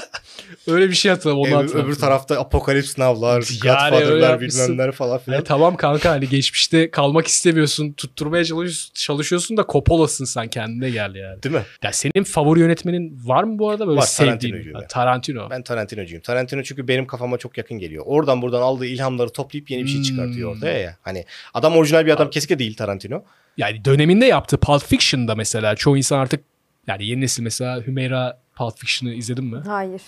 Öyle 0.67 0.89
bir 0.89 0.95
şey 0.95 1.11
hatırladım 1.11 1.39
onu 1.41 1.47
Öbür, 1.49 1.55
hatırladım. 1.55 1.87
öbür 1.87 1.95
tarafta 1.95 2.41
Apokalips 2.41 2.99
Now'lar, 2.99 3.35
Yani 3.65 3.91
Godfather'lar 3.91 4.41
bilmemler 4.41 4.93
falan 4.93 5.19
filan. 5.19 5.37
Hani 5.37 5.45
tamam 5.45 5.77
kanka 5.77 6.11
hani 6.11 6.29
geçmişte 6.29 6.91
kalmak 6.91 7.27
istemiyorsun, 7.27 7.93
tutturmaya 7.93 8.45
çalış- 8.45 8.93
çalışıyorsun 8.95 9.57
da 9.57 9.65
Coppola'sın 9.69 10.25
sen 10.25 10.49
kendine 10.49 10.91
gel 10.91 11.15
yani. 11.15 11.43
Değil 11.43 11.55
mi? 11.55 11.63
Ya 11.83 11.93
senin 11.93 12.25
favori 12.25 12.61
yönetmenin 12.61 13.21
var 13.25 13.45
mı 13.45 13.59
bu 13.59 13.71
arada 13.71 13.87
böyle 13.87 14.01
Var, 14.01 14.07
sevdiğin? 14.07 14.75
Ben. 14.75 14.87
Tarantino. 14.89 15.51
Ben 15.51 15.63
Tarantino'cuyum. 15.63 16.23
Tarantino 16.23 16.63
çünkü 16.63 16.89
benim 16.89 17.07
kafama 17.07 17.39
çok 17.39 17.59
yakın 17.59 17.79
geliyor. 17.79 18.05
Oradan 18.07 18.43
buradan 18.43 18.63
aldığı 18.63 18.87
ilhamları 18.87 19.31
toplayıp 19.31 19.71
yeni 19.71 19.85
bir 19.85 19.89
şey 19.89 20.03
çıkartıyor 20.03 20.51
Hmm. 20.51 20.59
ortaya 20.59 20.79
ya. 20.79 20.97
Hani 21.03 21.25
adam 21.55 21.77
orijinal 21.77 22.07
bir 22.07 22.11
adam 22.13 22.31
kesinlikle 22.31 22.59
değil 22.59 22.77
Tarantino. 22.77 23.23
Yani 23.57 23.85
döneminde 23.85 24.27
yaptığı 24.27 24.57
Pulp 24.57 24.83
Fiction'da 24.83 25.35
mesela 25.35 25.77
çoğu 25.77 25.97
insan 25.97 26.19
artık 26.19 26.45
yani 26.87 27.07
yeni 27.07 27.21
nesil 27.21 27.43
mesela 27.43 27.87
Hümeyra 27.87 28.41
Pulp 28.57 28.79
Fiction'ı 28.79 29.15
izledin 29.15 29.45
mi? 29.45 29.63
Hayır. 29.67 30.03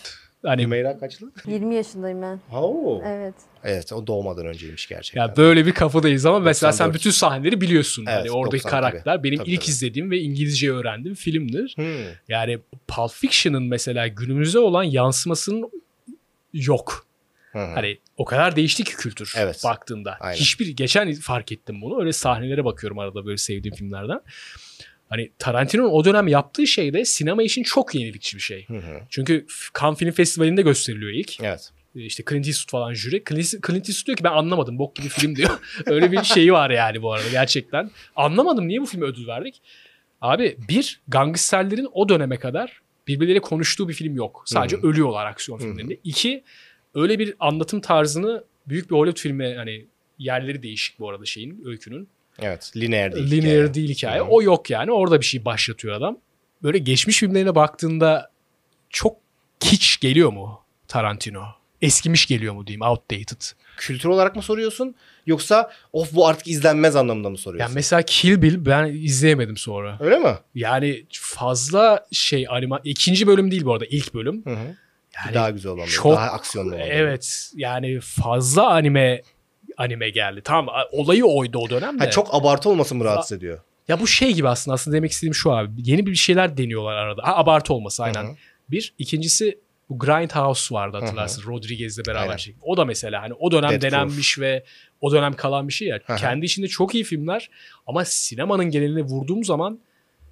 Hani 0.46 0.62
Hümeyra 0.62 0.98
kaçlı? 0.98 1.32
20 1.46 1.74
yaşındayım 1.74 2.22
ben. 2.22 2.40
Oo. 2.52 3.02
Evet. 3.06 3.34
Evet 3.64 3.92
o 3.92 4.06
doğmadan 4.06 4.46
önceymiş 4.46 4.88
gerçekten. 4.88 5.20
Ya 5.20 5.36
böyle 5.36 5.66
bir 5.66 5.72
kafadayız 5.72 6.26
ama 6.26 6.38
mesela 6.38 6.72
sen 6.72 6.84
94. 6.84 6.94
bütün 7.00 7.10
sahneleri 7.10 7.60
biliyorsun. 7.60 8.04
Evet, 8.08 8.18
hani 8.18 8.30
oradaki 8.30 8.64
90 8.64 8.70
karakter 8.70 9.22
benim 9.24 9.38
Tabii, 9.38 9.50
ilk 9.50 9.60
tabii. 9.60 9.70
izlediğim 9.70 10.10
ve 10.10 10.18
İngilizce 10.18 10.72
öğrendiğim 10.72 11.14
filmdir. 11.14 11.72
Hmm. 11.76 11.84
Yani 12.28 12.58
Pulp 12.88 13.10
Fiction'ın 13.12 13.62
mesela 13.62 14.06
günümüze 14.08 14.58
olan 14.58 14.82
yansımasının 14.82 15.70
yok. 16.52 17.06
Hı 17.52 17.58
hı. 17.58 17.74
Hani 17.74 17.98
o 18.16 18.24
kadar 18.24 18.56
değişti 18.56 18.84
ki 18.84 18.96
kültür 18.96 19.34
Evet. 19.36 19.60
baktığında. 19.64 20.16
Aynen. 20.20 20.36
Hiçbir 20.36 20.68
geçen 20.68 21.14
fark 21.14 21.52
ettim 21.52 21.82
bunu. 21.82 22.00
Öyle 22.00 22.12
sahnelere 22.12 22.64
bakıyorum 22.64 22.98
arada 22.98 23.26
böyle 23.26 23.36
sevdiğim 23.36 23.74
filmlerden. 23.74 24.20
Hani 25.08 25.30
Tarantino'nun 25.38 25.90
o 25.90 26.04
dönem 26.04 26.28
yaptığı 26.28 26.66
şey 26.66 26.92
de 26.92 27.04
sinema 27.04 27.42
için 27.42 27.62
çok 27.62 27.94
yenilikçi 27.94 28.36
bir 28.36 28.42
şey. 28.42 28.68
Hı 28.68 28.76
hı. 28.76 29.00
Çünkü 29.10 29.46
Cannes 29.80 29.98
Film 29.98 30.12
Festivali'nde 30.12 30.62
gösteriliyor 30.62 31.12
ilk. 31.12 31.40
Evet. 31.40 31.72
İşte 31.94 32.22
Clint 32.30 32.46
Eastwood 32.46 32.70
falan 32.70 32.94
jüri. 32.94 33.22
Clint, 33.28 33.66
Clint 33.66 33.88
Eastwood 33.88 34.06
diyor 34.06 34.16
ki 34.16 34.24
ben 34.24 34.32
anlamadım 34.32 34.78
bok 34.78 34.96
gibi 34.96 35.08
film 35.08 35.36
diyor. 35.36 35.50
Öyle 35.86 36.12
bir 36.12 36.22
şeyi 36.22 36.52
var 36.52 36.70
yani 36.70 37.02
bu 37.02 37.12
arada 37.12 37.28
gerçekten. 37.28 37.90
Anlamadım 38.16 38.68
niye 38.68 38.80
bu 38.80 38.86
filme 38.86 39.06
ödül 39.06 39.26
verdik. 39.26 39.62
Abi 40.20 40.56
bir 40.68 41.00
gangsterlerin 41.08 41.88
o 41.92 42.08
döneme 42.08 42.36
kadar 42.36 42.80
birbirleriyle 43.08 43.40
konuştuğu 43.40 43.88
bir 43.88 43.94
film 43.94 44.16
yok. 44.16 44.42
Sadece 44.46 44.76
Hı 44.76 44.80
hı. 44.80 44.86
ölüyorlar 44.86 45.26
aksiyon 45.26 45.58
filmlerinde. 45.58 45.98
İki 46.04 46.42
öyle 46.94 47.18
bir 47.18 47.34
anlatım 47.40 47.80
tarzını 47.80 48.44
büyük 48.68 48.90
bir 48.90 48.96
Hollywood 48.96 49.22
filmi 49.22 49.54
hani 49.54 49.86
yerleri 50.18 50.62
değişik 50.62 50.98
bu 50.98 51.10
arada 51.10 51.24
şeyin 51.24 51.62
öykünün. 51.64 52.08
Evet. 52.42 52.72
Lineer 52.76 53.12
değil. 53.12 53.30
Linear 53.30 53.54
hikaye. 53.54 53.74
değil 53.74 53.88
hikaye. 53.88 54.20
Hı 54.20 54.24
hı. 54.24 54.28
O 54.28 54.42
yok 54.42 54.70
yani. 54.70 54.92
Orada 54.92 55.20
bir 55.20 55.26
şey 55.26 55.44
başlatıyor 55.44 55.94
adam. 55.94 56.18
Böyle 56.62 56.78
geçmiş 56.78 57.18
filmlerine 57.18 57.54
baktığında 57.54 58.30
çok 58.90 59.16
kiç 59.60 60.00
geliyor 60.00 60.32
mu 60.32 60.60
Tarantino? 60.88 61.44
Eskimiş 61.82 62.26
geliyor 62.26 62.54
mu 62.54 62.66
diyeyim 62.66 62.82
outdated. 62.82 63.42
Kültür 63.76 64.08
olarak 64.08 64.36
mı 64.36 64.42
soruyorsun? 64.42 64.94
Yoksa 65.26 65.70
of 65.92 66.12
bu 66.14 66.28
artık 66.28 66.48
izlenmez 66.48 66.96
anlamında 66.96 67.30
mı 67.30 67.38
soruyorsun? 67.38 67.68
Yani 67.68 67.74
mesela 67.74 68.02
Kill 68.02 68.42
Bill 68.42 68.66
ben 68.66 68.86
izleyemedim 68.86 69.56
sonra. 69.56 69.96
Öyle 70.00 70.18
mi? 70.18 70.34
Yani 70.54 71.06
fazla 71.10 72.06
şey 72.12 72.46
anima 72.50 72.80
ikinci 72.84 73.26
bölüm 73.26 73.50
değil 73.50 73.64
bu 73.64 73.72
arada 73.72 73.86
ilk 73.90 74.14
bölüm. 74.14 74.44
Hı 74.44 74.50
hı. 74.50 74.76
Yani 75.16 75.34
daha 75.34 75.50
güzel 75.50 75.72
olan. 75.72 75.86
çok 75.86 76.16
daha 76.16 76.30
aksiyonlu 76.30 76.74
olan. 76.74 76.86
Evet 76.88 77.50
yani 77.54 78.00
fazla 78.00 78.66
anime 78.70 79.22
anime 79.76 80.10
geldi. 80.10 80.40
Tamam 80.44 80.74
olayı 80.92 81.24
oydu 81.24 81.58
o 81.58 81.70
dönem 81.70 82.00
de. 82.00 82.04
Ha, 82.04 82.10
çok 82.10 82.34
abartı 82.34 82.68
olması 82.70 82.94
mı 82.94 83.04
rahatsız 83.04 83.38
ediyor? 83.38 83.58
Ya 83.88 84.00
bu 84.00 84.06
şey 84.06 84.32
gibi 84.32 84.48
aslında 84.48 84.74
aslında 84.74 84.96
demek 84.96 85.10
istediğim 85.10 85.34
şu 85.34 85.52
abi. 85.52 85.70
Yeni 85.84 86.06
bir 86.06 86.14
şeyler 86.14 86.56
deniyorlar 86.56 86.96
arada. 86.96 87.22
Ha, 87.24 87.36
abartı 87.36 87.74
olması 87.74 88.02
aynen. 88.04 88.24
Hı 88.24 88.28
hı. 88.28 88.34
Bir. 88.70 88.94
ikincisi 88.98 89.58
bu 89.90 89.98
Grindhouse 89.98 90.74
vardı 90.74 90.96
hatırlarsın. 91.00 91.42
Rodriguez'le 91.46 91.98
beraber 92.06 92.22
Aynen. 92.22 92.36
çekti. 92.36 92.60
O 92.62 92.76
da 92.76 92.84
mesela 92.84 93.22
hani 93.22 93.32
o 93.34 93.50
dönem 93.50 93.70
Proof. 93.70 93.82
denenmiş 93.82 94.38
ve 94.38 94.64
o 95.00 95.12
dönem 95.12 95.32
kalan 95.32 95.68
bir 95.68 95.72
şey 95.72 95.88
ya. 95.88 95.98
Hı 96.06 96.12
hı. 96.12 96.16
Kendi 96.16 96.46
içinde 96.46 96.68
çok 96.68 96.94
iyi 96.94 97.04
filmler 97.04 97.50
ama 97.86 98.04
sinemanın 98.04 98.64
geneline 98.64 99.02
vurduğum 99.02 99.44
zaman 99.44 99.78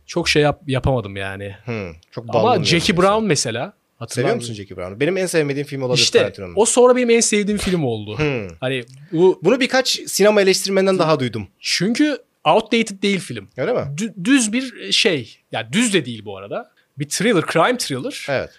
çok 0.07 0.29
şey 0.29 0.43
yap- 0.43 0.63
yapamadım 0.67 1.17
yani. 1.17 1.57
Hı, 1.65 1.91
çok 2.11 2.35
Ama 2.35 2.65
Jackie. 2.65 2.97
Brown 2.97 3.25
mesela. 3.25 3.73
Hatırlar 3.97 4.23
Seviyor 4.23 4.37
musun 4.37 4.55
Jackie 4.55 4.77
Brown'u? 4.77 5.01
Benim 5.01 5.17
en 5.17 5.27
sevmediğim 5.27 5.67
film 5.67 5.83
olabilir 5.83 6.03
İşte 6.03 6.19
Tarantino'nun. 6.19 6.53
o 6.57 6.65
sonra 6.67 6.97
benim 6.97 7.11
en 7.11 7.21
sevdiğim 7.21 7.59
film 7.59 7.85
oldu. 7.85 8.19
Hı. 8.19 8.49
Hani 8.61 8.85
bu 9.13 9.41
Bunu 9.43 9.61
birkaç 9.61 9.89
sinema 10.07 10.43
eleştirmenden 10.43 10.99
daha 10.99 11.21
duydum. 11.21 11.49
çünkü 11.61 12.19
outdated 12.45 13.03
değil 13.03 13.19
film. 13.21 13.49
Öyle 13.57 13.73
mi? 13.73 13.79
Dü- 13.97 14.25
düz 14.25 14.53
bir 14.53 14.93
şey. 14.93 15.39
Ya 15.53 15.73
düz 15.73 15.95
de 15.95 16.05
değil 16.05 16.25
bu 16.25 16.39
arada. 16.39 16.71
Bir 16.99 17.09
thriller, 17.09 17.45
crime 17.53 17.79
thriller. 17.79 18.27
Evet. 18.31 18.51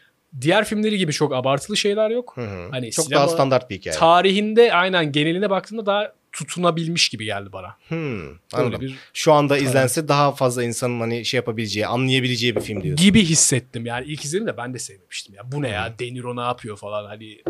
Diğer 0.42 0.66
filmleri 0.66 0.98
gibi 0.98 1.14
çok 1.14 1.34
abartılı 1.34 1.78
şeyler 1.78 2.10
yok. 2.10 2.32
Hı 2.36 2.42
hı. 2.42 2.68
Hani 2.72 2.92
çok 2.92 3.12
daha 3.12 3.28
standart 3.28 3.70
bir 3.70 3.76
hikaye. 3.76 3.96
Tarihinde 3.98 4.74
aynen 4.74 5.12
geneline 5.12 5.50
baktığında 5.50 5.86
daha 5.86 6.14
tutunabilmiş 6.36 7.10
gibi 7.10 7.26
geldi 7.26 7.50
bana. 7.54 7.78
Öyle 7.92 8.38
anladım. 8.54 8.82
bir 8.82 8.96
Şu 9.14 9.34
anda 9.34 9.58
izlense 9.58 10.08
daha 10.08 10.32
fazla 10.32 10.64
insanın 10.64 11.00
hani 11.00 11.26
şey 11.26 11.38
yapabileceği, 11.38 11.88
anlayabileceği 11.88 12.56
bir 12.56 12.62
film 12.62 12.84
diyorsun. 12.84 13.06
gibi 13.06 13.26
hissettim. 13.26 13.86
Yani 13.86 14.06
ilk 14.06 14.26
izlediğimde 14.26 14.58
ben 14.58 14.74
de 14.74 14.80
sevmemiştim 14.80 15.36
ya. 15.36 15.52
Bu 15.52 15.62
ne 15.62 15.70
ya? 15.70 16.00
De 16.00 16.14
Niro 16.14 16.36
ne 16.36 16.42
yapıyor 16.42 16.78
falan 16.78 17.06
hani 17.06 17.42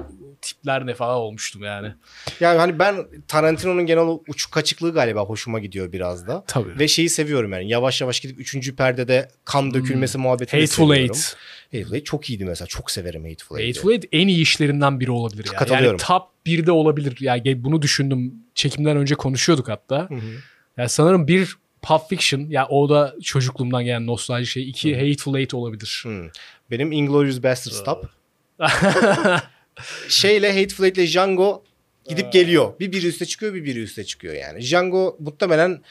tipler 0.41 0.85
ne 0.85 0.93
falan 0.93 1.15
olmuştum 1.15 1.63
yani. 1.63 1.93
Yani 2.39 2.59
hani 2.59 2.79
ben 2.79 3.07
Tarantino'nun 3.27 3.85
genel 3.85 4.19
uçuk 4.27 4.51
kaçıklığı 4.51 4.93
galiba 4.93 5.21
hoşuma 5.21 5.59
gidiyor 5.59 5.91
biraz 5.91 6.27
da. 6.27 6.43
Tabii. 6.47 6.79
Ve 6.79 6.87
şeyi 6.87 7.09
seviyorum 7.09 7.53
yani 7.53 7.69
yavaş 7.69 8.01
yavaş 8.01 8.19
gidip 8.19 8.39
üçüncü 8.39 8.75
perdede 8.75 9.29
kan 9.45 9.73
dökülmesi 9.73 10.17
muhabbetini 10.17 10.59
Hmm. 10.59 10.65
Hateful 10.65 10.93
seviyorum. 10.93 11.15
Eight. 11.15 11.35
Hateful 11.71 11.93
Eight 11.93 12.05
çok 12.05 12.29
iyiydi 12.29 12.45
mesela. 12.45 12.67
Çok 12.67 12.91
severim 12.91 13.29
Hateful 13.29 13.59
Eight'i. 13.59 13.79
Hateful 13.79 13.91
Eight 13.91 14.05
en 14.11 14.27
iyi 14.27 14.41
işlerinden 14.41 14.99
biri 14.99 15.11
olabilir 15.11 15.45
ya. 15.45 15.51
Yani 15.53 15.59
Katılıyorum. 15.59 15.97
top 15.97 16.23
1'de 16.45 16.71
olabilir. 16.71 17.17
Yani 17.19 17.63
bunu 17.63 17.81
düşündüm. 17.81 18.33
Çekimden 18.55 18.97
önce 18.97 19.15
konuşuyorduk 19.15 19.69
hatta. 19.69 20.09
Hı 20.09 20.15
hı. 20.15 20.31
Yani 20.77 20.89
sanırım 20.89 21.27
bir 21.27 21.57
Pulp 21.81 22.09
Fiction 22.09 22.39
ya 22.49 22.67
o 22.67 22.89
da 22.89 23.15
çocukluğumdan 23.23 23.85
gelen 23.85 24.07
nostalji 24.07 24.45
şey. 24.45 24.69
İki 24.69 24.95
Hateful 24.95 25.37
Eight 25.37 25.53
olabilir. 25.53 26.03
Hı. 26.05 26.31
Benim 26.71 26.91
Inglourious 26.91 27.43
Basterds 27.43 27.83
top. 27.83 28.09
Şeyle 30.09 30.61
Hateful 30.61 30.83
Eight'le 30.83 31.11
Django 31.11 31.63
gidip 32.09 32.33
geliyor. 32.33 32.79
Bir 32.79 32.91
biri 32.91 33.07
üste 33.07 33.25
çıkıyor 33.25 33.53
bir 33.53 33.65
biri 33.65 33.79
üste 33.79 34.03
çıkıyor 34.03 34.33
yani. 34.33 34.61
Django 34.61 35.17
muhtemelen 35.19 35.81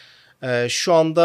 e, 0.42 0.66
şu 0.68 0.92
anda 0.92 1.22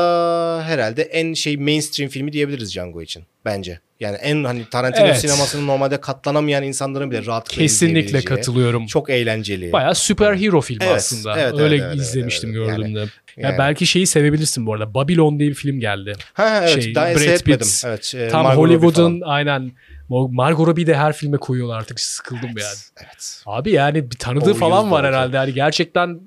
herhalde 0.65 1.02
en 1.02 1.34
şey 1.34 1.58
mainstream 1.58 2.10
filmi 2.10 2.34
diyebiliriz 2.34 2.74
Django 2.74 3.02
için 3.02 3.24
bence. 3.45 3.80
Yani 4.00 4.15
en 4.15 4.43
hani 4.43 4.69
Tarantino 4.69 5.06
Evet. 5.06 5.19
sinemasının 5.19 5.67
normalde 5.67 6.02
katlanamayan 6.02 6.63
insanların 6.63 7.12
bile 7.12 7.26
rahatlıkla 7.26 7.62
Kesinlikle 7.62 8.22
katılıyorum. 8.22 8.86
Çok 8.86 9.10
eğlenceli. 9.10 9.72
Bayağı 9.72 9.95
süper 9.95 10.36
hero 10.36 10.62
filmi 10.62 10.84
Evet, 10.84 10.95
aslında. 10.95 11.39
evet, 11.39 11.54
Öyle 11.60 11.76
evet, 11.76 11.86
evet, 11.88 11.95
izlemiştim 12.00 12.50
evet, 12.50 12.60
evet. 12.67 12.78
gördüğümde. 12.78 13.00
Ya 13.00 13.08
yani. 13.38 13.58
belki 13.58 13.86
şeyi 13.86 14.08
sevebilirsin 14.08 14.65
bu 14.65 14.74
arada. 14.74 14.93
Babylon 14.93 15.39
diye 15.39 15.50
bir 15.50 15.56
film 15.56 15.80
geldi. 15.80 16.13
Ha, 16.34 16.60
evet 16.63 16.84
şey, 16.84 16.95
daha 16.95 17.06
Brad. 17.06 17.43
Pitt, 17.43 17.84
Evet, 17.86 18.15
e, 18.15 18.28
Tam 18.28 18.43
Margot 18.43 18.63
Hollywood'un 18.63 19.22
aynen 19.26 19.72
Margot 20.10 20.67
Robbie 20.67 20.88
de 20.88 20.95
her 20.95 21.13
filme 21.13 21.38
koyuyorlar 21.38 21.78
artık 21.78 22.00
sıkıldım 22.00 22.43
yani. 22.43 22.58
Evet, 22.58 22.91
evet. 22.98 23.43
Abi 23.45 23.72
yani 23.72 24.12
bir 24.12 24.17
tanıdığı 24.17 24.52
O 24.52 24.54
falan 24.54 24.91
var 24.91 25.06
herhalde. 25.06 25.38
Hani 25.38 25.54
gerçekten 25.54 26.19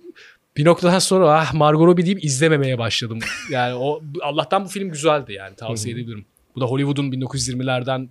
bir 0.56 0.64
noktadan 0.64 0.98
sonra 0.98 1.40
ah 1.40 1.54
Margot 1.54 1.86
Robbie 1.86 2.06
deyip 2.06 2.24
izlememeye 2.24 2.78
başladım. 2.78 3.18
Yani 3.50 3.74
o 3.74 4.02
Allah'tan 4.22 4.64
bu 4.64 4.68
film 4.68 4.90
güzeldi 4.90 5.32
yani 5.32 5.56
tavsiye 5.56 5.94
edebilirim. 5.94 6.24
Bu 6.56 6.60
da 6.60 6.64
Hollywood'un 6.64 7.12
1920'lerden 7.12 8.08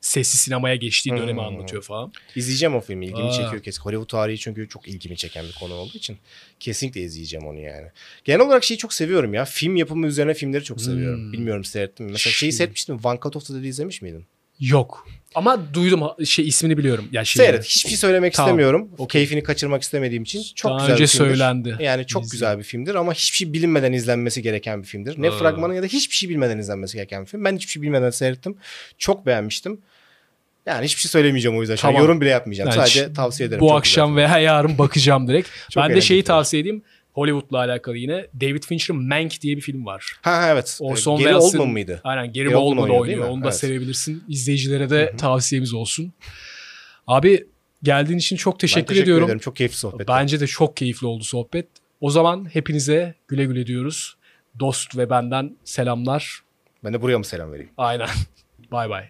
sessiz 0.00 0.40
sinemaya 0.40 0.76
geçtiği 0.76 1.12
hı 1.12 1.16
dönemi 1.16 1.42
anlatıyor 1.42 1.82
falan. 1.82 2.12
İzleyeceğim 2.36 2.74
o 2.74 2.80
filmi. 2.80 3.06
İlgimi 3.06 3.28
Aa. 3.28 3.32
çekiyor 3.32 3.62
kesin. 3.62 3.82
Hollywood 3.82 4.08
tarihi 4.08 4.38
çünkü 4.38 4.68
çok 4.68 4.88
ilgimi 4.88 5.16
çeken 5.16 5.44
bir 5.44 5.52
konu 5.52 5.74
olduğu 5.74 5.96
için 5.96 6.18
kesinlikle 6.60 7.00
izleyeceğim 7.00 7.46
onu 7.46 7.58
yani. 7.58 7.86
Genel 8.24 8.40
olarak 8.40 8.64
şeyi 8.64 8.78
çok 8.78 8.92
seviyorum 8.92 9.34
ya. 9.34 9.44
Film 9.44 9.76
yapımı 9.76 10.06
üzerine 10.06 10.34
filmleri 10.34 10.64
çok 10.64 10.80
seviyorum. 10.80 11.20
Hmm. 11.20 11.32
Bilmiyorum 11.32 11.64
seyrettim 11.64 12.06
mi? 12.06 12.12
Mesela 12.12 12.32
şeyi 12.32 12.38
Şey- 12.38 12.52
seyretmiştim. 12.52 13.00
One 13.04 13.18
Cut 13.22 13.36
of 13.36 13.46
the 13.46 13.54
Dead 13.54 13.64
izlemiş 13.64 14.02
miydin? 14.02 14.24
Yok. 14.60 15.08
Ama 15.34 15.74
duydum 15.74 16.00
şey 16.24 16.48
ismini 16.48 16.78
biliyorum. 16.78 17.04
Ya 17.12 17.24
şey, 17.24 17.44
Seyret. 17.46 17.64
Hiçbir 17.64 17.88
şey 17.90 17.98
söylemek 17.98 18.32
Tamam. 18.34 18.48
istemiyorum. 18.48 18.88
Okey. 18.98 19.20
Keyfini 19.20 19.42
kaçırmak 19.42 19.82
istemediğim 19.82 20.22
için. 20.22 20.42
Çok 20.54 20.70
Daha 20.70 20.78
güzel 20.78 20.92
önce 20.94 21.02
bir 21.02 21.08
filmdir. 21.08 21.28
söylendi. 21.30 21.76
Yani 21.80 22.06
çok 22.06 22.22
İzleyin. 22.22 22.30
güzel 22.32 22.58
bir 22.58 22.64
filmdir 22.64 22.94
ama 22.94 23.12
hiçbir 23.14 23.36
şey 23.36 23.52
bilinmeden 23.52 23.92
izlenmesi 23.92 24.42
gereken 24.42 24.82
bir 24.82 24.86
filmdir. 24.86 25.14
Ne 25.18 25.28
Aa. 25.28 25.38
fragmanı 25.38 25.74
ya 25.74 25.82
da 25.82 25.86
hiçbir 25.86 26.14
şey 26.14 26.28
bilmeden 26.28 26.58
izlenmesi 26.58 26.96
gereken 26.96 27.22
bir 27.22 27.26
film. 27.26 27.44
Ben 27.44 27.56
hiçbir 27.56 27.70
şey 27.72 27.82
bilmeden 27.82 28.10
seyrettim. 28.10 28.56
Çok 28.98 29.26
beğenmiştim. 29.26 29.80
Yani 30.66 30.84
hiçbir 30.84 31.00
şey 31.00 31.10
söylemeyeceğim 31.10 31.58
o 31.58 31.60
yüzden. 31.60 31.76
Tamam. 31.76 32.02
yorum 32.02 32.20
bile 32.20 32.30
yapmayacağım. 32.30 32.70
Yani 32.70 32.76
Sadece 32.76 33.12
tavsiye 33.12 33.46
ederim. 33.46 33.60
Bu 33.60 33.68
Çok 33.68 33.78
akşam 33.78 34.14
güzel. 34.14 34.28
veya 34.28 34.38
yarın 34.38 34.78
bakacağım 34.78 35.28
direkt. 35.28 35.48
Ben 35.76 35.94
de 35.94 36.00
şeyi 36.00 36.24
tavsiye 36.24 36.60
edeyim. 36.62 36.82
Hollywood'la 37.12 37.58
alakalı 37.58 37.96
yine 37.96 38.26
David 38.40 38.62
Fincher'ın 38.62 39.08
Mank 39.08 39.40
diye 39.40 39.56
bir 39.56 39.60
film 39.62 39.86
var. 39.86 40.12
Ha 40.22 40.48
evet. 40.52 40.78
Orson 40.80 41.18
Geri 41.18 41.28
Welles'in- 41.28 41.58
Oldman 41.58 41.72
mıydı? 41.72 42.00
Aynen 42.04 42.32
Gary 42.32 42.44
Gary 42.44 42.56
Oldman 42.56 42.82
oynuyor, 42.82 43.00
oynuyor. 43.00 43.28
Onu 43.28 43.42
da 43.42 43.46
Evet. 43.48 43.56
sevebilirsin. 43.56 44.24
İzleyicilere 44.28 44.90
de 44.90 45.14
tavsiyemiz 45.18 45.74
olsun. 45.74 46.12
Abi 47.06 47.46
geldiğin 47.82 48.18
için 48.18 48.36
çok 48.36 48.54
Ben 48.54 48.58
teşekkür, 48.58 48.96
ediyorum. 49.02 49.24
ederim. 49.24 49.38
Çok 49.38 49.56
keyifli 49.56 49.76
sohbet. 49.76 50.08
Bence 50.08 50.40
de 50.40 50.46
çok 50.46 50.76
keyifli 50.76 51.06
oldu 51.06 51.24
sohbet. 51.24 51.66
O 52.00 52.10
zaman 52.10 52.54
hepinize 52.54 53.14
güle 53.28 53.44
güle 53.44 53.66
diyoruz. 53.66 54.16
Dost 54.60 54.96
ve 54.96 55.10
benden 55.10 55.56
selamlar. 55.64 56.40
Ben 56.84 56.92
de 56.92 57.02
buraya 57.02 57.18
mı 57.18 57.24
selam 57.24 57.52
vereyim? 57.52 57.70
Aynen. 57.76 58.08
Bay 58.72 58.90
bay. 58.90 59.04